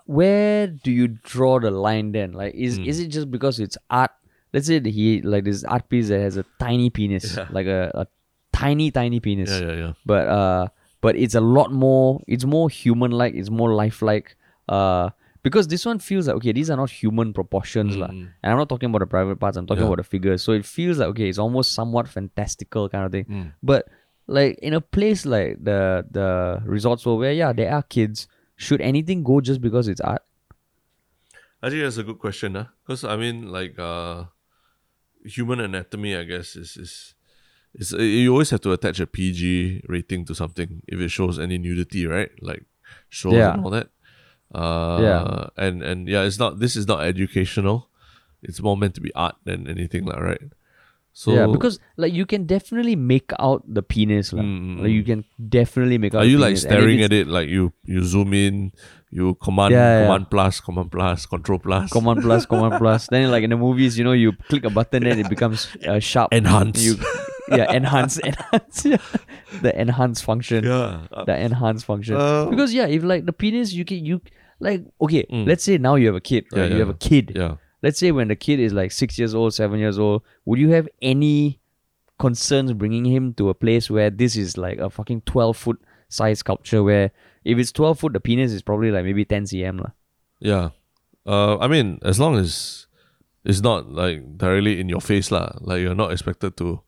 [0.07, 2.33] where do you draw the line then?
[2.33, 2.85] Like, is Hmm.
[2.85, 4.11] is it just because it's art?
[4.53, 7.47] Let's say that he like this art piece that has a tiny penis, Yeah.
[7.51, 8.07] like a, a
[8.53, 9.51] tiny tiny penis.
[9.51, 10.69] yeah yeah yeah But uh,
[11.01, 12.21] but it's a lot more.
[12.27, 13.35] It's more human like.
[13.35, 14.37] It's more lifelike.
[14.69, 15.11] Uh,
[15.43, 17.97] because this one feels like okay, these are not human proportions.
[17.97, 18.11] Mm.
[18.11, 19.57] And I'm not talking about the private parts.
[19.57, 19.87] I'm talking Yeah.
[19.93, 20.43] about the figures.
[20.43, 23.27] So it feels like okay, it's almost somewhat fantastical kind of thing.
[23.27, 23.53] Mm.
[23.63, 23.87] But
[24.27, 28.27] like in a place like the the resorts where yeah there are kids,
[28.57, 30.23] should anything go just because it's art?
[31.63, 32.67] I think that's a good question, huh?
[32.85, 34.25] Because I mean, like, uh,
[35.25, 37.15] human anatomy, I guess, is is
[37.75, 41.39] is uh, you always have to attach a PG rating to something if it shows
[41.39, 42.31] any nudity, right?
[42.41, 42.65] Like
[43.09, 43.55] shows Yeah.
[43.55, 43.89] and all that.
[44.55, 45.49] Uh, Yeah.
[45.57, 46.61] and and yeah, it's not.
[46.61, 47.89] This is not educational.
[48.43, 50.43] It's more meant to be art than anything, like right.
[51.19, 54.33] So yeah, because like you can definitely make out the penis.
[54.33, 56.21] Mm, mm, Like you can definitely make out.
[56.21, 56.59] are the you like.
[56.59, 58.73] Staring at it like you you zoom in,
[59.11, 60.05] you command Yeah, yeah.
[60.05, 63.07] command plus command plus control plus Command plus, command plus.
[63.09, 65.99] Then like in the movies, you know, you click a button and it becomes uh,
[66.01, 66.35] sharp.
[66.35, 66.85] Enhance.
[66.85, 66.97] You
[67.49, 68.83] yeah, enhance, enhance,
[69.65, 71.07] the enhance function, yeah.
[71.25, 72.17] The enhance function.
[72.21, 74.21] uh, because yeah, if like the penis, you can you
[74.61, 75.47] like okay, Mm.
[75.49, 76.73] let's say now you have a kid, Yeah, right?
[76.73, 77.33] You have a kid.
[77.35, 77.57] yeah.
[77.83, 80.71] Let's say when the kid is like six years old, seven years old, would you
[80.71, 81.61] have any
[82.19, 86.41] concerns bringing him to a place where this is like a fucking twelve foot size
[86.41, 86.83] sculpture?
[86.83, 87.11] Where
[87.45, 89.91] if it's twelve foot, the penis is probably like maybe ten cm lah.
[90.41, 90.71] Yeah.
[91.27, 92.87] Uh, I mean, as long as
[93.45, 95.53] it's not like directly in your face, lah.
[95.61, 96.81] Like you're not expected to,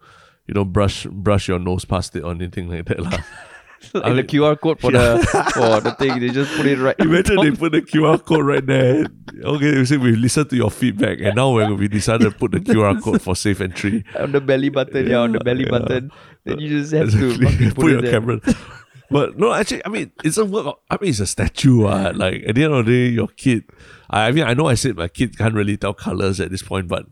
[0.47, 3.18] you know, brush brush your nose past it or anything like that, lah.
[3.95, 5.18] like I the QR code for the
[5.55, 6.97] for the thing, they just put it right.
[6.99, 9.07] Imagine they put the QR code right there.
[9.43, 12.53] Okay, we say we listened to your feedback, and now when we decided to put
[12.53, 15.70] the QR code for safe entry, on the belly button, yeah, on the belly Yeah.
[15.70, 16.11] button.
[16.45, 17.47] Then you just have to Exactly.
[17.47, 18.12] fucking put, put your there.
[18.12, 18.41] camera.
[19.11, 20.76] But no, actually, I mean, it's a work.
[20.91, 21.85] I mean, it's a statue.
[21.87, 23.64] Uh, like at the end of the day, your kid.
[24.11, 26.62] I, I mean, I know I said my kid can't really tell colors at this
[26.62, 27.07] point, but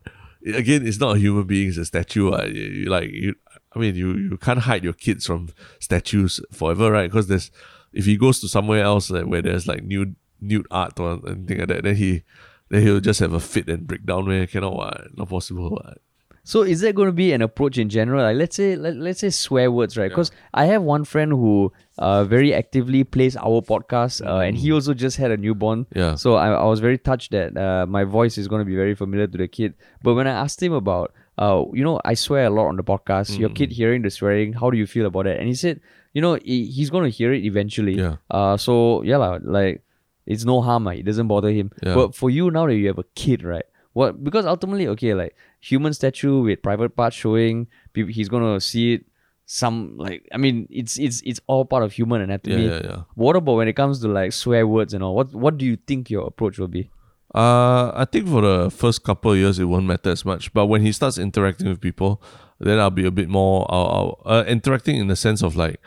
[0.46, 2.32] again, it's not a human being; it's a statue.
[2.32, 3.34] Uh, you, you like you.
[3.76, 5.50] I mean, you you can't hide your kids from
[5.80, 7.10] statues forever, right?
[7.10, 7.50] Because there's
[7.92, 11.58] if he goes to somewhere else like, where there's like nude nude art or anything
[11.58, 12.22] like that, then he
[12.70, 14.26] then he'll just have a fit and break down.
[14.26, 15.16] Where cannot, what?
[15.16, 15.70] not possible.
[15.70, 15.98] What?
[16.42, 18.22] So is there going to be an approach in general?
[18.22, 20.08] Like let's say let, let's say swear words, right?
[20.08, 24.72] Because I have one friend who uh, very actively plays our podcast, uh, and he
[24.72, 25.86] also just had a newborn.
[25.94, 26.14] Yeah.
[26.14, 28.94] So I, I was very touched that uh, my voice is going to be very
[28.94, 29.74] familiar to the kid.
[30.02, 32.84] But when I asked him about, uh, you know, I swear a lot on the
[32.84, 33.38] podcast.
[33.38, 35.38] Your kid hearing the swearing, how do you feel about it?
[35.38, 35.80] And he said,
[36.14, 37.94] you know, he, he's going to hear it eventually.
[37.94, 38.16] Yeah.
[38.30, 39.82] Uh, so yeah, lah, like
[40.26, 40.86] it's no harm.
[40.88, 41.70] ah, It doesn't bother him.
[41.82, 41.94] Yeah.
[41.94, 43.64] But for you now that you have a kid, right?
[43.92, 49.04] What because ultimately, okay, like human statue with private parts showing, he's gonna see it.
[49.48, 52.66] Some like I mean, it's it's it's all part of human Yeah, anatomy.
[52.66, 53.00] yeah, yeah.
[53.14, 55.14] What about when it comes to like swear words and all?
[55.14, 56.90] What what do you think your approach will be?
[57.36, 60.66] Uh, I think for the first couple of years it won't matter as much, but
[60.66, 62.22] when he starts interacting with people,
[62.58, 63.66] then I'll be a bit more.
[63.68, 65.78] I'll, I'll, uh, interacting in the sense of like,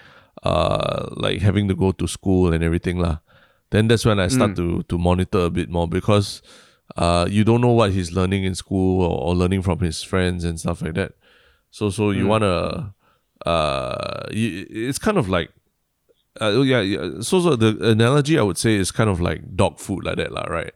[0.44, 3.18] uh, like having to go to school and everything lah.
[3.72, 6.44] Then that's when I start to to monitor a bit more because,
[6.98, 10.44] uh, you don't know what he's learning in school or, or learning from his friends
[10.44, 11.14] and stuff like that.
[11.72, 12.94] So so you wanna,
[13.46, 15.50] uh, you, it's kind of like
[16.42, 17.22] uh, yeah, yeah.
[17.22, 20.32] So, so the analogy I would say is kind of like dog food like that,
[20.32, 20.74] lah, right?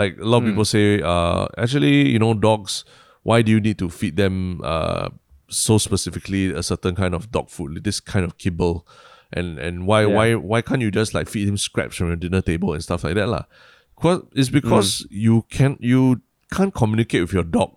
[0.00, 2.84] Like a lot of people say, uh, actually, you know, dogs.
[3.28, 5.08] Why do you need to feed them uh,
[5.48, 8.86] so specifically a certain kind of dog food, this kind of kibble,
[9.38, 10.14] and and why Yeah.
[10.16, 13.04] why why can't you just like feed him scraps from your dinner table and stuff
[13.04, 13.44] like that, lah?
[13.94, 16.22] Because it's because you can't you
[16.56, 17.76] can't communicate with your dog.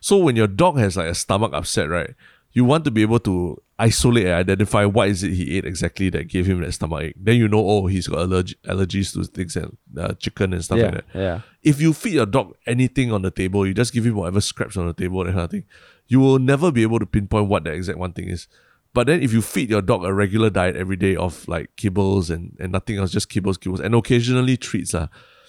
[0.00, 2.14] So when your dog has like a stomach upset, right?
[2.52, 6.10] You want to be able to isolate and identify what is it he ate exactly
[6.10, 7.14] that gave him that stomach ache.
[7.16, 10.78] Then you know, oh, he's got allerg- allergies to things and uh, chicken and stuff
[10.78, 11.06] yeah, like that.
[11.14, 11.40] yeah.
[11.62, 14.76] If you feed your dog anything on the table, you just give him whatever scraps
[14.76, 15.64] on the table, that kind of thing,
[16.08, 18.48] you will never be able to pinpoint what the exact one thing is.
[18.92, 22.28] But then if you feed your dog a regular diet every day of like kibbles
[22.28, 25.06] and, and nothing else, just kibbles, kibbles, and occasionally treats, uh,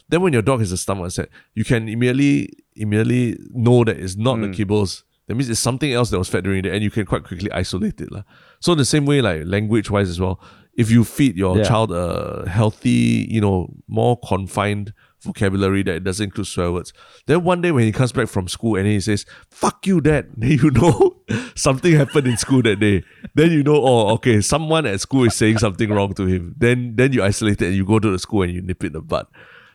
[0.10, 4.16] then when your dog has a stomach upset, you can immediately immediately know that it's
[4.16, 5.04] not the kibbles.
[5.32, 7.24] That means it's something else that was fed during the day, and you can quite
[7.24, 8.12] quickly isolate it.
[8.12, 8.24] lah.
[8.60, 10.42] So the same way, like language wise as well,
[10.76, 11.64] if you feed your Yeah.
[11.64, 16.92] child a healthy, you know, more confined vocabulary that it doesn't include swear words,
[17.28, 20.28] then one day when he comes back from school and he says, fuck you, dad,
[20.38, 21.16] then you know
[21.56, 23.04] something happened in school that day.
[23.36, 26.56] Then you know, oh, okay, someone at school is saying something wrong to him.
[26.58, 28.88] Then then you isolate it and you go to the school and you nip it
[28.88, 29.30] in the butt.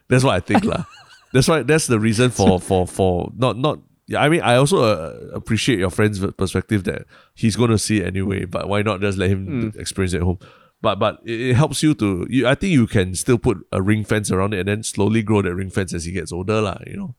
[0.09, 0.85] That's what I think, lah.
[1.33, 1.63] That's why.
[1.65, 3.79] That's the reason for for for not not.
[4.09, 8.01] Yeah, I mean, I also uh, appreciate your friend's perspective that he's going to see
[8.01, 8.45] it anyway.
[8.45, 10.39] But why not just let him experience it at home?
[10.81, 12.27] But but it, helps you to.
[12.31, 15.23] You, I think you can still put a ring fence around it and then slowly
[15.23, 16.79] grow that ring fence as he gets older, lah.
[16.87, 17.15] You know.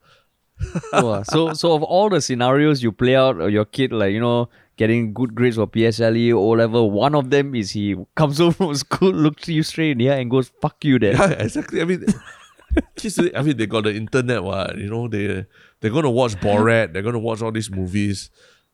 [0.93, 1.21] Wow.
[1.21, 4.49] so so of all the scenarios you play out, uh, your kid like you know
[4.75, 8.73] getting good grades for PSLE O level, one of them is he comes home from
[8.75, 11.13] school, looks you straight in the eye, and goes "fuck you," there.
[11.17, 11.81] Yeah, exactly.
[11.81, 12.05] I mean,
[12.95, 13.19] kids.
[13.19, 14.43] I mean, they got the internet.
[14.43, 15.45] What you know, they
[15.79, 16.93] they're gonna watch Borat.
[16.93, 18.29] They're gonna watch all these movies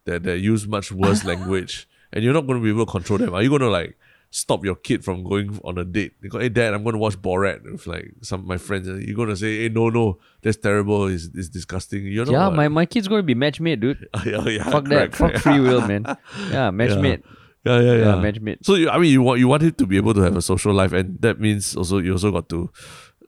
[0.05, 3.33] that that use much worse language, and you're not gonna be able to control them.
[3.33, 3.97] Are you gonna like
[4.29, 6.13] stop your kid from going on a date?
[6.21, 8.87] They go, hey dad, I'm gonna watch Borat with like some of my friends.
[8.87, 11.07] And you're gonna say, hey, no, no, that's terrible.
[11.07, 12.05] It's, it's disgusting.
[12.07, 12.31] You're not.
[12.31, 12.55] Yeah, what?
[12.55, 14.07] my, my kid's going to be match made, dude.
[14.25, 15.11] yeah, yeah, Fuck that.
[15.11, 16.05] correct, Fuck free will, man.
[16.49, 17.01] Yeah, match Yeah.
[17.01, 17.23] made.
[17.65, 18.05] Yeah, yeah, yeah.
[18.15, 18.57] Yeah, match made.
[18.65, 20.41] So you, I mean, you want you want him to be able to have a
[20.41, 22.69] social life, and that means also you also got to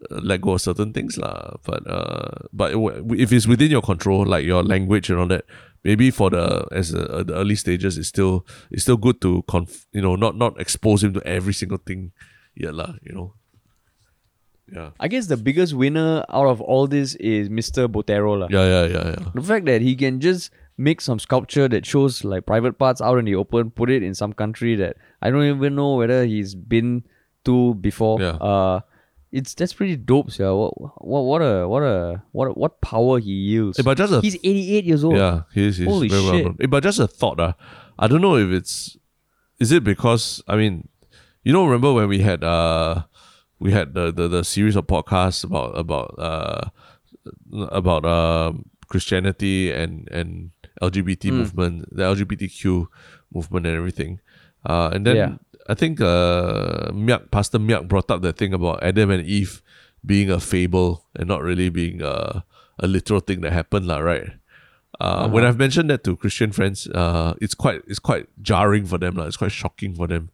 [0.10, 1.58] let go of certain things, lah.
[1.64, 2.74] But uh, but
[3.18, 5.46] if it's within your control, like your language and all that,
[5.84, 9.88] maybe for the as a, the early stages, it's still it's still good to conf-
[9.92, 12.12] you know not not expose him to every single thing,
[12.56, 12.94] yet lah.
[13.02, 13.34] You know.
[14.72, 14.92] Yeah.
[15.00, 17.88] I guess the biggest winner out of all this is Mr.
[17.88, 18.34] Botero.
[18.34, 18.48] lah.
[18.50, 19.30] Yeah, yeah, yeah, yeah.
[19.36, 23.20] The fact that he can just make some sculpture that shows like private parts out
[23.20, 26.56] in the open, put it in some country that I don't even know whether he's
[26.56, 27.04] been
[27.46, 28.20] to before.
[28.20, 28.42] Yeah.
[28.42, 28.82] Uh,
[29.36, 30.52] it's that's pretty dope, yeah.
[30.56, 30.72] What,
[31.04, 33.78] what what a what a what a, what power he yields.
[33.80, 35.18] Eh, but just a He's 88 years old.
[35.20, 35.78] Yeah, he is.
[35.78, 36.58] He's Holy very well known.
[36.62, 37.54] Eh, But just a thought, uh,
[38.00, 38.96] I don't know if it's
[39.60, 40.88] is it because I mean,
[41.44, 43.04] you know, remember when we had uh
[43.60, 46.70] we had the the, the series of podcasts about about uh
[47.72, 51.38] about um Christianity and and LGBT Hmm.
[51.40, 52.88] movement, the LGBTQ
[53.34, 54.20] movement and everything.
[54.66, 55.32] Uh and then Yeah.
[55.68, 59.62] I think uh Miak, Pastor Miak brought up the thing about Adam and Eve
[60.06, 62.46] being a fable and not really being a,
[62.78, 64.30] a literal thing that happened, lah, right?
[65.02, 68.98] Uh, When I've mentioned that to Christian friends, uh, it's quite it's quite jarring for
[68.98, 69.26] them, lah.
[69.26, 70.30] It's quite shocking for them.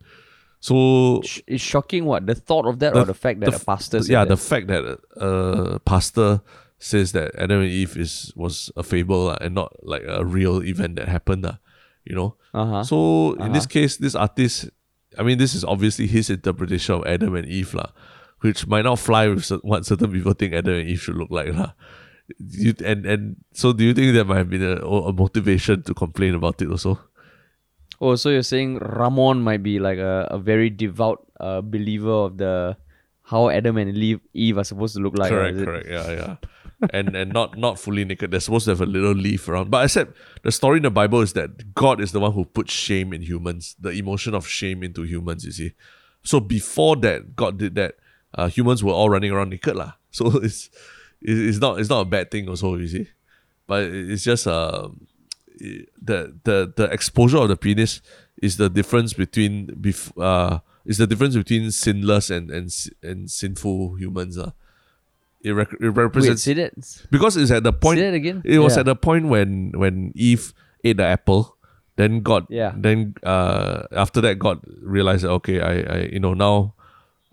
[0.59, 3.59] So It's shocking what the thought of that The- or the fact that the a
[3.59, 4.29] pastor said yeah, that?
[4.29, 6.41] the fact that a pastor
[6.77, 10.61] says that Adam and Eve is was a fable lah, and not like a real
[10.61, 11.57] event that happened, lah,
[12.05, 12.35] you know.
[12.53, 12.83] uh-huh.
[12.83, 14.69] So in this case, this artist,
[15.17, 17.91] I mean, this is obviously his interpretation of Adam and Eve, lah,
[18.41, 21.53] which might not fly with what certain people think Adam and Eve should look like,
[21.53, 21.73] lah.
[22.39, 25.93] You, and and so do you think there might have been a, a motivation to
[25.93, 26.97] complain about it also?
[27.99, 32.37] Oh, so you're saying Ramon might be like a, a very devout uh, believer of
[32.37, 32.77] the
[33.23, 35.29] how Adam and Eve, Eve are supposed to look like.
[35.29, 36.35] correct, correct, yeah, yeah.
[36.93, 38.31] And and not not fully naked.
[38.31, 39.69] They're supposed to have a little leaf around.
[39.69, 42.73] But except the story in the Bible is that God is the one who puts
[42.73, 45.45] shame in humans, the emotion of shame into humans.
[45.45, 45.73] You see,
[46.23, 47.95] so before that, God did that.
[48.33, 49.93] Uh, humans were all running around naked, lah.
[50.11, 50.69] So it's
[51.21, 52.75] it's not it's not a bad thing, also.
[52.75, 53.07] You see,
[53.67, 54.89] but it's just uh,
[56.01, 58.01] the the the exposure of the penis
[58.41, 62.73] is the difference between bef- uh is the difference between sinless and and
[63.03, 64.37] and sinful humans.
[64.37, 64.51] Uh.
[65.43, 66.73] It, rec- it Wait, represents say that.
[67.09, 68.41] because it's at the point Say that again.
[68.45, 68.81] it was Yeah.
[68.81, 71.57] at the point when when Eve ate the apple
[71.97, 72.73] then God Yeah.
[72.77, 76.75] then uh after that God realized that okay I, I you know now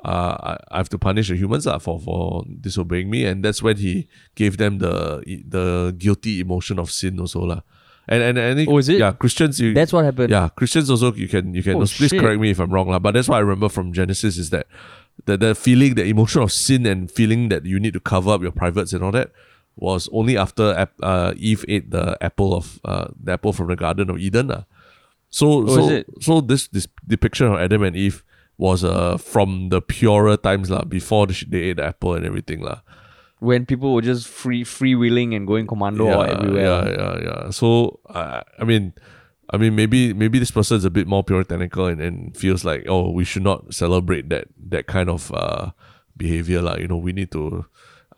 [0.05, 3.63] uh I, I have to punish the humans uh, for for disobeying me and that's
[3.63, 7.61] when he gave them the the guilty emotion of sin also lah.
[8.09, 8.99] and and, and it- Oh, is it?
[9.05, 10.31] yeah Christians you That's what happened.
[10.31, 12.21] yeah, Christians also you can you can Oh, please shit.
[12.21, 12.99] correct me if I'm wrong lah.
[13.05, 14.65] But that's what I remember from Genesis is that
[15.25, 18.43] the the feeling, the emotion of sin and feeling that you need to cover up
[18.43, 19.31] your privates and all that
[19.77, 24.11] was only after uh, Eve ate the apple of uh, the apple from the Garden
[24.11, 24.65] of Eden lah.
[25.31, 28.25] So Oh, so so this this depiction of Adam and Eve
[28.59, 32.61] was uh from the purer times lah before the, they ate the apple and everything
[32.61, 32.81] lah.
[33.39, 36.65] When people were just free freewheeling and going commando yeah, everywhere.
[36.65, 37.51] Yeah, yeah, yeah.
[37.51, 38.95] So I I mean,
[39.51, 42.85] I mean maybe maybe this person is a bit more puritanical and, and feels like
[42.89, 45.71] oh we should not celebrate that that kind of uh
[46.17, 47.65] behavior like you know we need to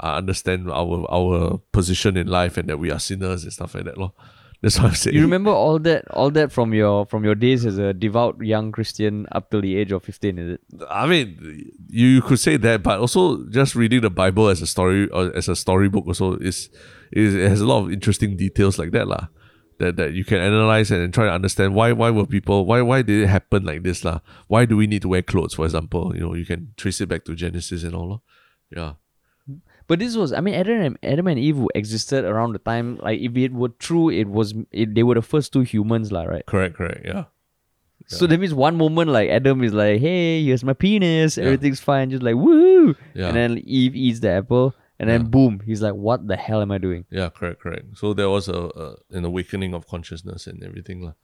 [0.02, 3.84] uh, understand our our position in life and that we are sinners and stuff like
[3.84, 4.12] that lor.
[4.62, 5.16] That's what I'm saying.
[5.16, 8.72] You remember all that all that from your from your days as a devout young
[8.72, 10.60] Christian up till the age of 15, is it?
[10.90, 11.38] I mean,
[11.88, 15.34] you, you could say that, but also just reading the Bible as a story or
[15.34, 16.68] as a storybook also is
[17.12, 19.28] is it has a lot of interesting details like that lah.
[19.80, 23.00] That that you can analyze and, try to understand why why were people why why
[23.00, 24.20] did it happen like this lah?
[24.46, 26.12] Why do we need to wear clothes, for example?
[26.14, 28.08] You know, you can trace it back to Genesis and all.
[28.08, 28.20] lor.
[28.68, 28.92] Yeah.
[29.88, 33.18] But this was, I mean, Adam and, Adam and Eve existed around the time, like
[33.18, 36.46] if it were true, it was, it, they were the first two humans, lah, right?
[36.46, 37.02] Correct, correct.
[37.04, 37.24] Yeah.
[38.06, 41.44] So that means one moment, like Adam is like, "Hey, here's my penis, Yeah.
[41.44, 43.28] everything's fine," just like woo, Yeah.
[43.28, 45.32] and then Eve eats the apple, and then Yeah.
[45.32, 47.96] boom, he's like, "What the hell am I doing?" Yeah, correct, correct.
[47.96, 48.86] So there was a, a
[49.16, 51.00] an awakening of consciousness and everything.
[51.02, 51.16] lah.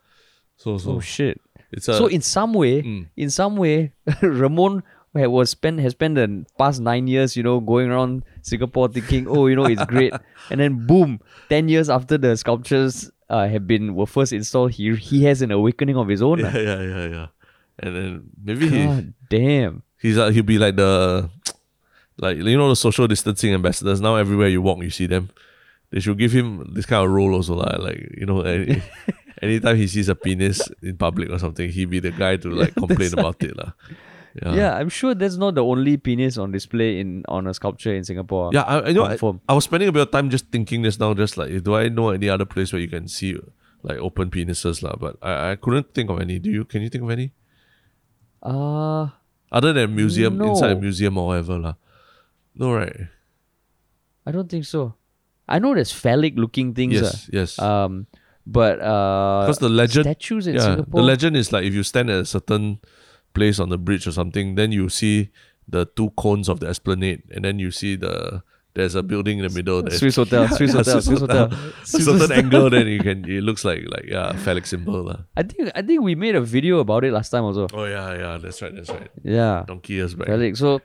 [0.57, 1.37] So so oh shit!
[1.71, 3.07] it's a so in some way, Mm.
[3.17, 3.93] in some way,
[4.25, 4.81] Ramon
[5.13, 9.29] ha- was spent has spent the past nine years, you know, going around Singapore thinking,
[9.29, 10.17] "Oh, you know, it's great,"
[10.51, 11.21] and then boom,
[11.53, 15.53] ten years after the sculptures uh, have been were first installed, he he has an
[15.53, 16.41] awakening of his own.
[16.41, 16.57] yeah, ah.
[16.57, 17.29] yeah, yeah, yeah.
[17.77, 18.11] And then
[18.41, 19.83] maybe he God damn.
[20.01, 21.29] He's uh, he'll be like the
[22.19, 24.01] like you know the social distancing ambassadors.
[24.01, 25.31] Now everywhere you walk, you see them.
[25.91, 27.77] They should give him this kind of role also, lah.
[27.79, 28.83] Like you know, any,
[29.43, 32.75] anytime he sees a penis in public or something, he be the guy to like
[32.83, 33.73] complain about it, lah.
[34.43, 34.53] Yeah.
[34.55, 38.05] Yeah, I'm sure that's not the only penis on display in on a sculpture in
[38.05, 38.51] Singapore.
[38.53, 39.05] Yeah, I, I know.
[39.05, 39.17] I,
[39.49, 41.89] I was spending a bit of time just thinking this now, just like, do I
[41.89, 43.39] know any other place where you can see
[43.83, 44.97] like open penises, lah?
[45.01, 46.39] But I, I couldn't think of any.
[46.39, 46.65] Do you?
[46.65, 47.33] Can you think of any
[48.43, 49.09] Uh
[49.51, 51.75] other than museum inside a museum or whatever, lah?
[52.57, 53.09] No, right?
[54.27, 54.95] I don't think so.
[55.49, 56.95] I know there's phallic looking things.
[56.95, 57.59] Yes, yes.
[57.59, 58.07] uh, um,
[58.47, 61.01] but uh, Because the legend, statues in yeah, Singapore.
[61.01, 62.81] the legend is like if you stand at a certain
[63.35, 65.31] place on the bridge or something, then you see
[65.69, 68.43] the two cones of the esplanade, and then you see the
[68.75, 69.83] there's a building in the middle.
[69.83, 69.91] There.
[69.99, 71.51] Swiss Hotel, Swiss Yeah, Hotel, Swiss Hotel.
[72.29, 73.25] certain angle, then you can.
[73.29, 75.19] It looks like like yeah, phallic symbol lah.
[75.37, 77.67] I think I think we made a video about it last time also.
[77.73, 79.11] Oh yeah, yeah, that's right, that's right.
[79.23, 79.65] Yeah.
[79.67, 80.27] Donkey years back.
[80.29, 80.57] Phallic.
[80.57, 80.81] So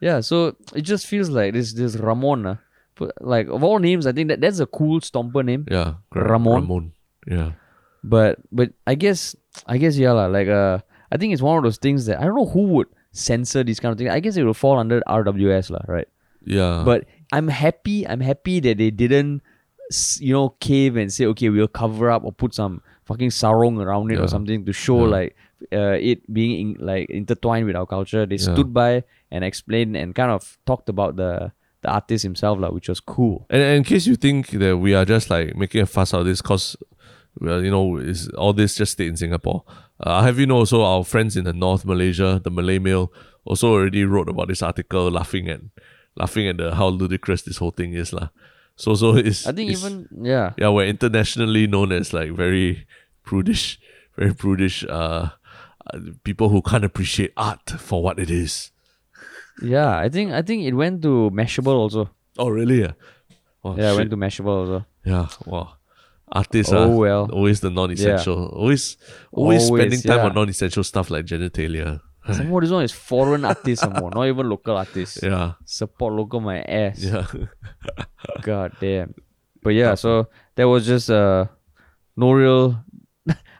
[0.00, 2.46] yeah, so it just feels like this this Ramon.
[2.46, 2.56] Uh,
[3.20, 5.66] like of all names, I think that that's a cool stomper name.
[5.70, 5.94] Yeah.
[6.14, 6.62] Ramon.
[6.62, 6.92] Ramon.
[7.26, 7.52] Yeah.
[8.02, 9.36] But but I guess
[9.66, 10.78] I guess yeah lah, like uh
[11.12, 13.80] I think it's one of those things that I don't know who would censor these
[13.80, 14.10] kind of things.
[14.10, 16.08] I guess it will fall under RWS lah, right?
[16.44, 16.82] Yeah.
[16.84, 18.06] But I'm happy.
[18.06, 19.42] I'm happy that they didn't,
[20.18, 24.10] you know, cave and say, okay, we'll cover up or put some fucking sarong around
[24.12, 24.24] it Yeah.
[24.24, 25.10] or something to show Yeah.
[25.10, 25.36] like
[25.72, 28.26] uh, it being in, like intertwined with our culture.
[28.26, 28.54] They Yeah.
[28.54, 31.52] stood by and explained and kind of talked about the
[31.82, 33.46] the artist himself, lah, which was cool.
[33.50, 36.20] And, and in case you think that we are just like making a fuss out
[36.22, 36.76] of this, cause
[37.40, 39.62] well, you know, is all this just stayed in Singapore.
[40.00, 43.12] Uh, have you know also our friends in the North Malaysia, the Malay Mail,
[43.44, 45.60] also already wrote about this article, laughing at
[46.16, 48.28] laughing at the how ludicrous this whole thing is, lah.
[48.74, 52.86] So so it's I think it's- even yeah, yeah, we're internationally known as like very
[53.22, 53.78] prudish,
[54.18, 55.30] very prudish uh,
[56.24, 58.70] people who can't appreciate art for what it is.
[59.62, 59.96] yeah.
[59.98, 62.10] I think I think it went to Mashable also.
[62.38, 62.80] Oh really?
[62.82, 62.92] Yeah.
[63.64, 64.86] Oh, Yeah, it went to Mashable also.
[65.04, 65.74] Yeah, wow.
[66.30, 67.30] Artists Oh, are well.
[67.32, 68.48] always the non-essential.
[68.52, 68.96] Always,
[69.32, 70.26] always, Always, spending time yeah.
[70.28, 72.00] on non-essential stuff like genitalia.
[72.30, 75.20] Some more this one is foreign artists, some more, not even local artists.
[75.22, 77.00] Yeah, Support local my ass.
[77.02, 77.24] yeah,
[78.42, 79.14] God damn.
[79.62, 81.46] But yeah, so there was just uh
[82.16, 82.84] no real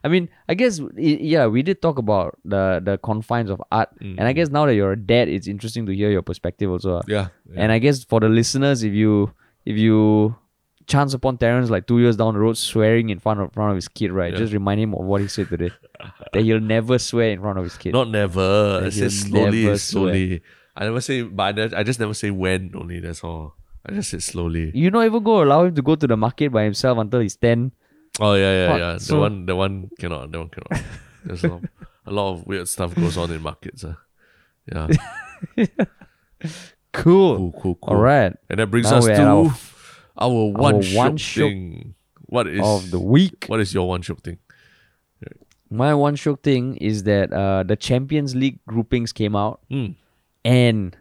[0.05, 3.91] I mean, I guess yeah, we did talk about the the confines of art.
[4.01, 6.99] And I guess now that you're a dad, it's interesting to hear your perspective also.
[6.99, 7.03] ah.
[7.07, 7.29] yeah.
[7.51, 7.63] yeah.
[7.63, 9.33] And I guess for the listeners, if you
[9.65, 10.37] if you
[10.87, 13.77] chance upon Terrence like two years down the road swearing in front of front of
[13.77, 14.33] his kid, right?
[14.33, 14.39] Yeah.
[14.39, 15.71] Just remind him of what he said today.
[16.33, 17.93] that he'll never swear in front of his kid.
[17.93, 18.83] Not never.
[18.85, 20.43] I said slowly, never slowly.
[20.75, 22.73] I never say, but I, I just never say when.
[22.75, 23.55] Only that's all.
[23.85, 24.71] I just said slowly.
[24.75, 27.37] You not even go allow him to go to the market by himself until he's
[27.37, 27.73] ten.
[28.21, 28.93] Oh yeah, yeah, yeah.
[28.95, 30.33] The So- one, the one cannot.
[30.33, 30.85] The one cannot.
[31.25, 31.63] There's a lot,
[32.07, 33.85] a lot of weird stuff goes on in markets.
[33.85, 33.95] Uh.
[34.71, 34.89] Yeah.
[36.93, 37.37] Cool.
[37.37, 37.95] Cool, cool, cool.
[37.97, 38.35] All right.
[38.49, 39.55] And that brings Now us we're to our,
[40.19, 41.95] our one, one shiok shiok thing.
[42.23, 43.45] What is Of the week.
[43.47, 44.39] What is your one shiok thing?
[45.71, 49.89] My one shiok thing is that uh, the Champions League groupings came out Hmm.
[50.45, 50.97] and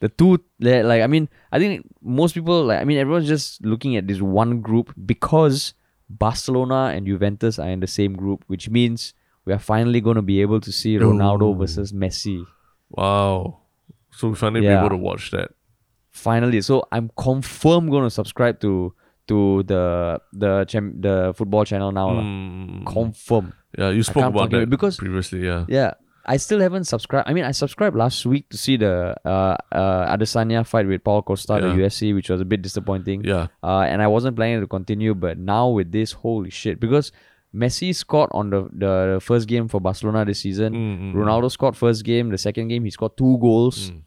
[0.00, 3.96] the two like I mean I think most people like I mean everyone's just looking
[3.96, 5.72] at this one group because
[6.10, 10.22] Barcelona and Juventus are in the same group, which means we are finally going to
[10.22, 11.58] be able to see Ronaldo Ooh.
[11.58, 12.44] versus Messi.
[12.90, 13.58] Wow.
[14.10, 14.80] So we finally Yeah.
[14.80, 15.50] be able to watch that.
[16.10, 18.94] Finally, so I'm confirm going to subscribe to
[19.28, 22.10] to the the cham- the football channel now.
[22.10, 22.86] Mm.
[22.86, 23.52] Confirm.
[23.78, 25.44] Yeah, you spoke about that because- previously.
[25.44, 25.66] Yeah.
[25.68, 25.92] Yeah.
[26.28, 27.28] I still haven't subscribed.
[27.28, 31.22] I mean, I subscribed last week to see the uh, uh, Adesanya fight with Paul
[31.22, 31.86] Costa, the Yeah.
[31.86, 33.24] UFC, which was a bit disappointing.
[33.24, 33.46] Yeah.
[33.62, 36.78] Uh, and I wasn't planning to continue, but now with this, holy shit!
[36.80, 37.12] Because
[37.54, 40.74] Messi scored on the the first game for Barcelona this season.
[40.74, 42.28] Mm, mm, Ronaldo scored first game.
[42.28, 43.90] The second game, he scored two goals.
[43.90, 44.02] Mm.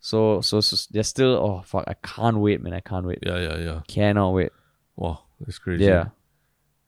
[0.00, 1.34] So, so so they're still.
[1.38, 1.84] Oh fuck!
[1.86, 2.74] I can't wait, man.
[2.74, 3.20] I can't wait.
[3.22, 3.80] Yeah, yeah, yeah.
[3.86, 4.50] Cannot wait.
[4.96, 5.84] Wow, that's crazy.
[5.84, 6.06] Yeah.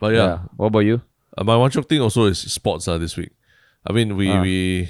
[0.00, 1.00] But yeah, What about you?
[1.38, 3.30] Uh, my one shiok thing also is sports uh, this week.
[3.86, 4.40] I mean, we Ah.
[4.42, 4.88] we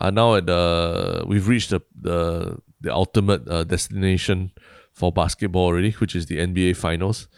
[0.00, 4.52] are now at the we've reached the the the ultimate uh, destination
[4.94, 7.28] for basketball already, which is the NBA Finals,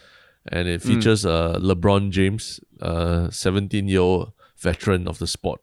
[0.51, 0.89] and it Hmm.
[0.89, 5.61] features uh, LeBron James, uh, seventeen year old veteran of the sport,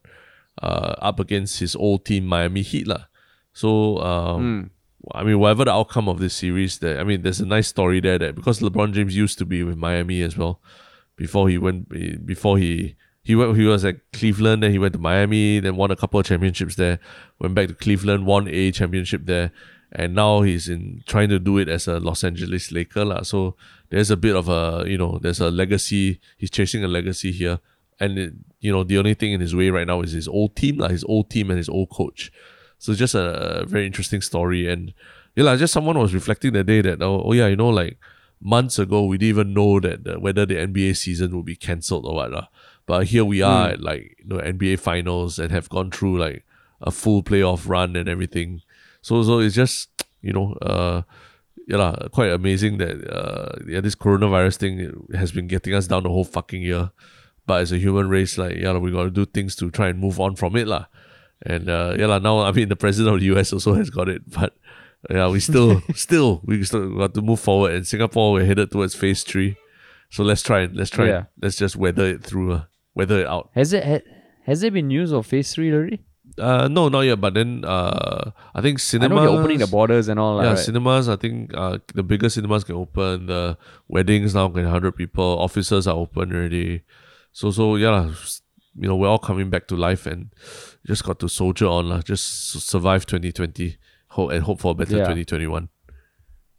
[0.61, 3.05] uh, up against his old team Miami Heat lah.
[3.53, 4.61] So um, Hmm.
[5.13, 8.01] I mean, whatever the outcome of this series, that I mean, there's a nice story
[8.01, 10.59] there that because LeBron James used to be with Miami as well
[11.15, 11.87] before he went
[12.25, 12.95] before he
[13.27, 16.17] he went he was at Cleveland then he went to Miami then won a couple
[16.17, 16.97] of championships there
[17.39, 19.51] went back to Cleveland won a championship there
[19.91, 23.23] and now he's in trying to do it as a Los Angeles Laker lah.
[23.23, 23.55] so
[23.89, 27.59] there's a bit of a you know there's a legacy he's chasing a legacy here
[27.99, 30.55] and it, you know the only thing in his way right now is his old
[30.55, 32.31] team like his old team and his old coach
[32.77, 34.93] so just a very interesting story and
[35.35, 37.97] yeah like, just someone was reflecting the day that oh, oh yeah you know like
[38.39, 42.05] months ago we didn't even know that uh, whether the NBA season would be cancelled
[42.05, 42.31] or what.
[42.31, 42.47] lah.
[42.87, 46.43] But here we are at like you know NBA finals and have gone through like
[46.81, 48.61] a full playoff run and everything.
[49.01, 49.89] So so it's just
[50.21, 51.01] you know uh
[51.67, 56.09] yeah quite amazing that uh yeah this coronavirus thing has been getting us down the
[56.09, 56.91] whole fucking year.
[57.45, 60.19] But as a human race, like yeah, we gotta do things to try and move
[60.19, 60.85] on from it lah.
[61.45, 64.21] And uh, yeah, now I mean the president of the US also has got it,
[64.31, 64.55] but
[65.09, 67.73] yeah, we still still we still got to move forward.
[67.73, 69.57] And Singapore, we're headed towards phase three.
[70.09, 70.73] So let's try it.
[70.73, 71.23] Let's try Yeah.
[71.41, 72.53] Let's just weather it through.
[72.53, 72.61] Uh,
[72.97, 73.49] weather it out.
[73.53, 74.05] Has it ha-
[74.49, 75.99] has there been news of Phase Three already?
[76.37, 77.19] Uh, no, not yet.
[77.19, 79.09] But then uh, I think I cinemas.
[79.09, 80.41] know they're opening the borders and all.
[80.41, 80.59] yeah, right?
[80.59, 81.09] cinemas.
[81.09, 83.27] I think uh, the bigger cinemas can open.
[83.27, 85.39] The weddings now can hundred people.
[85.47, 86.83] Offices are open already.
[87.31, 88.11] So so yeah,
[88.75, 90.33] you know we're all coming back to life and
[90.85, 92.01] just got to soldier on lah.
[92.01, 93.77] Just survive twenty twenty.
[94.09, 95.69] Hope and hope for a better twenty twenty one.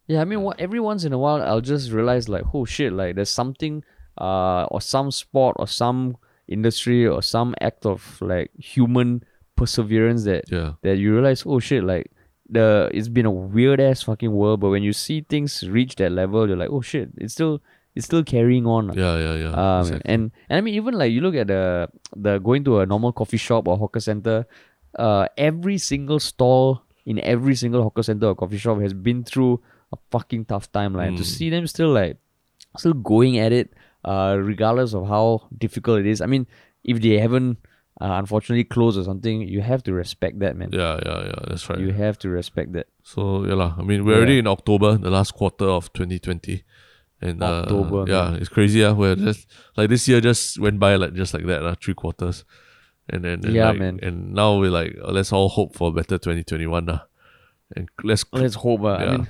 [0.07, 2.95] Yeah, I mean, what, every once in a while, I'll just realize like, oh shit,
[2.95, 3.85] like there's something,
[4.17, 6.17] uh, or some sport or some
[6.49, 9.23] industry or some act of like human
[9.57, 10.73] perseverance that Yeah.
[10.83, 12.11] that you realize, oh shit, like
[12.49, 16.13] the it's been a weird ass fucking world, but when you see things reach that
[16.13, 17.61] level, you're like, oh shit, it's still
[17.95, 18.93] it's still carrying on.
[18.97, 19.53] Yeah, yeah, yeah.
[19.53, 20.13] Um, exactly.
[20.15, 23.13] and and I mean even like you look at the the going to a normal
[23.13, 24.47] coffee shop or hawker center,
[24.99, 29.61] uh, every single stall in every single hawker center or coffee shop has been through
[29.93, 30.95] a fucking tough time.
[30.95, 31.27] Like to Mm.
[31.37, 32.17] see them still like
[32.77, 33.73] still going at it,
[34.05, 36.21] uh, regardless of how difficult it is.
[36.21, 36.47] I mean,
[36.85, 37.59] if they haven't
[38.01, 40.71] uh, unfortunately closed or something, you have to respect that, man.
[40.73, 41.41] yeah, yeah, yeah.
[41.49, 41.79] That's right.
[41.81, 42.87] You have to respect that.
[43.03, 43.75] So yeah, lah.
[43.79, 46.63] I mean, we're already in October, the last quarter of 2020,
[47.21, 48.81] and uh, October, yeah, it's crazy.
[48.81, 49.47] Yeah, we're just
[49.77, 52.45] like this year just went by like just like that, uh, three quarters,
[53.11, 53.99] and then and Yeah, like- man.
[54.03, 57.01] And now we're like, uh, let's all hope for a better 2021, lah.
[57.75, 58.83] And let's Let's hope.
[58.83, 59.11] Uh, I Yeah.
[59.19, 59.29] mean,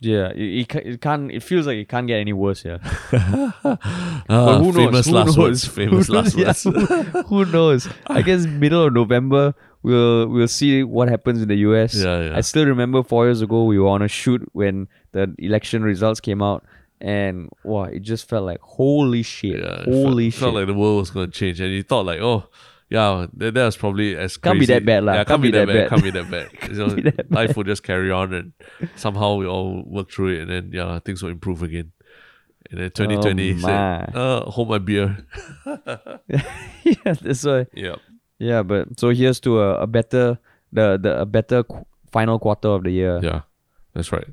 [0.00, 1.30] yeah, it, it, it can't.
[1.32, 2.64] It feels like it can't get any worse.
[2.64, 2.78] Yeah.
[4.28, 4.76] ah, who knows?
[4.76, 5.38] famous Who last knows?
[5.38, 5.64] words.
[5.76, 6.64] Famous Who last knows?
[6.66, 7.10] Yeah, words.
[7.12, 7.88] who, who knows?
[8.06, 11.94] I guess middle of November we'll we'll see what happens in the US.
[11.94, 12.36] Yeah, yeah.
[12.36, 16.20] I still remember four years ago we were on a shoot when the election results
[16.20, 16.64] came out,
[17.00, 20.40] and wow, it just felt like holy shit, Yeah, holy felt, shit.
[20.40, 22.48] felt like the world was gonna change, and you thought like, oh,
[22.88, 25.14] yeah, that, that was probably as Can't be that bad lah.
[25.14, 25.88] Yeah, can't, be, that bad.
[25.88, 26.48] Can't be that bad.
[26.70, 28.52] You know, be that life will just carry on, and
[28.96, 31.92] somehow we all work through it, and then yeah, things will improve again.
[32.70, 35.18] And then 2020 Oh, said, uh, hold my beer.
[36.28, 37.66] yeah, that's why.
[37.74, 37.96] Yeah,
[38.38, 40.38] Yeah, but so here's to a, a better
[40.72, 43.20] the the a better qu- final quarter of the year.
[43.22, 43.42] yeah,
[43.94, 44.26] that's right.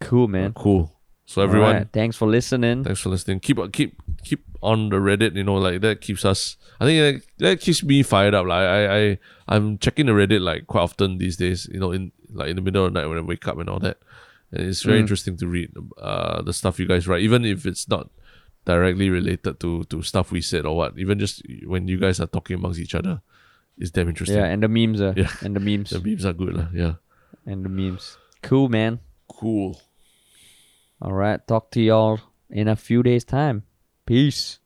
[0.00, 0.52] Cool, man.
[0.52, 0.92] Cool.
[1.26, 2.84] So everyone, Alright, thanks for listening.
[2.84, 3.40] thanks for listening.
[3.40, 4.07] Keep keep keep
[4.62, 5.34] on the Reddit.
[5.36, 6.56] You know, like that keeps us.
[6.80, 6.98] I think
[7.38, 8.46] that, that keeps me fired up.
[8.46, 11.68] Like I I I'm checking the Reddit like quite often these days.
[11.72, 13.68] You know, in like in the middle of the night when I wake up and
[13.68, 13.98] all that.
[14.52, 15.02] And it's very Mm.
[15.02, 18.08] interesting to read uh the stuff you guys write, even if it's not
[18.64, 20.98] directly related to to stuff we said or what.
[20.98, 23.20] Even just when you guys are talking amongst each other,
[23.76, 24.38] it's damn interesting.
[24.38, 25.32] Yeah, and the memes are Yeah.
[25.42, 26.68] and the memes The memes are good, lah.
[26.72, 26.94] Yeah.
[27.44, 28.16] and the memes.
[28.42, 29.00] Cool, man.
[29.28, 29.80] Cool.
[31.00, 33.62] All right, talk to y'all in a few days time.
[34.08, 34.58] Peace.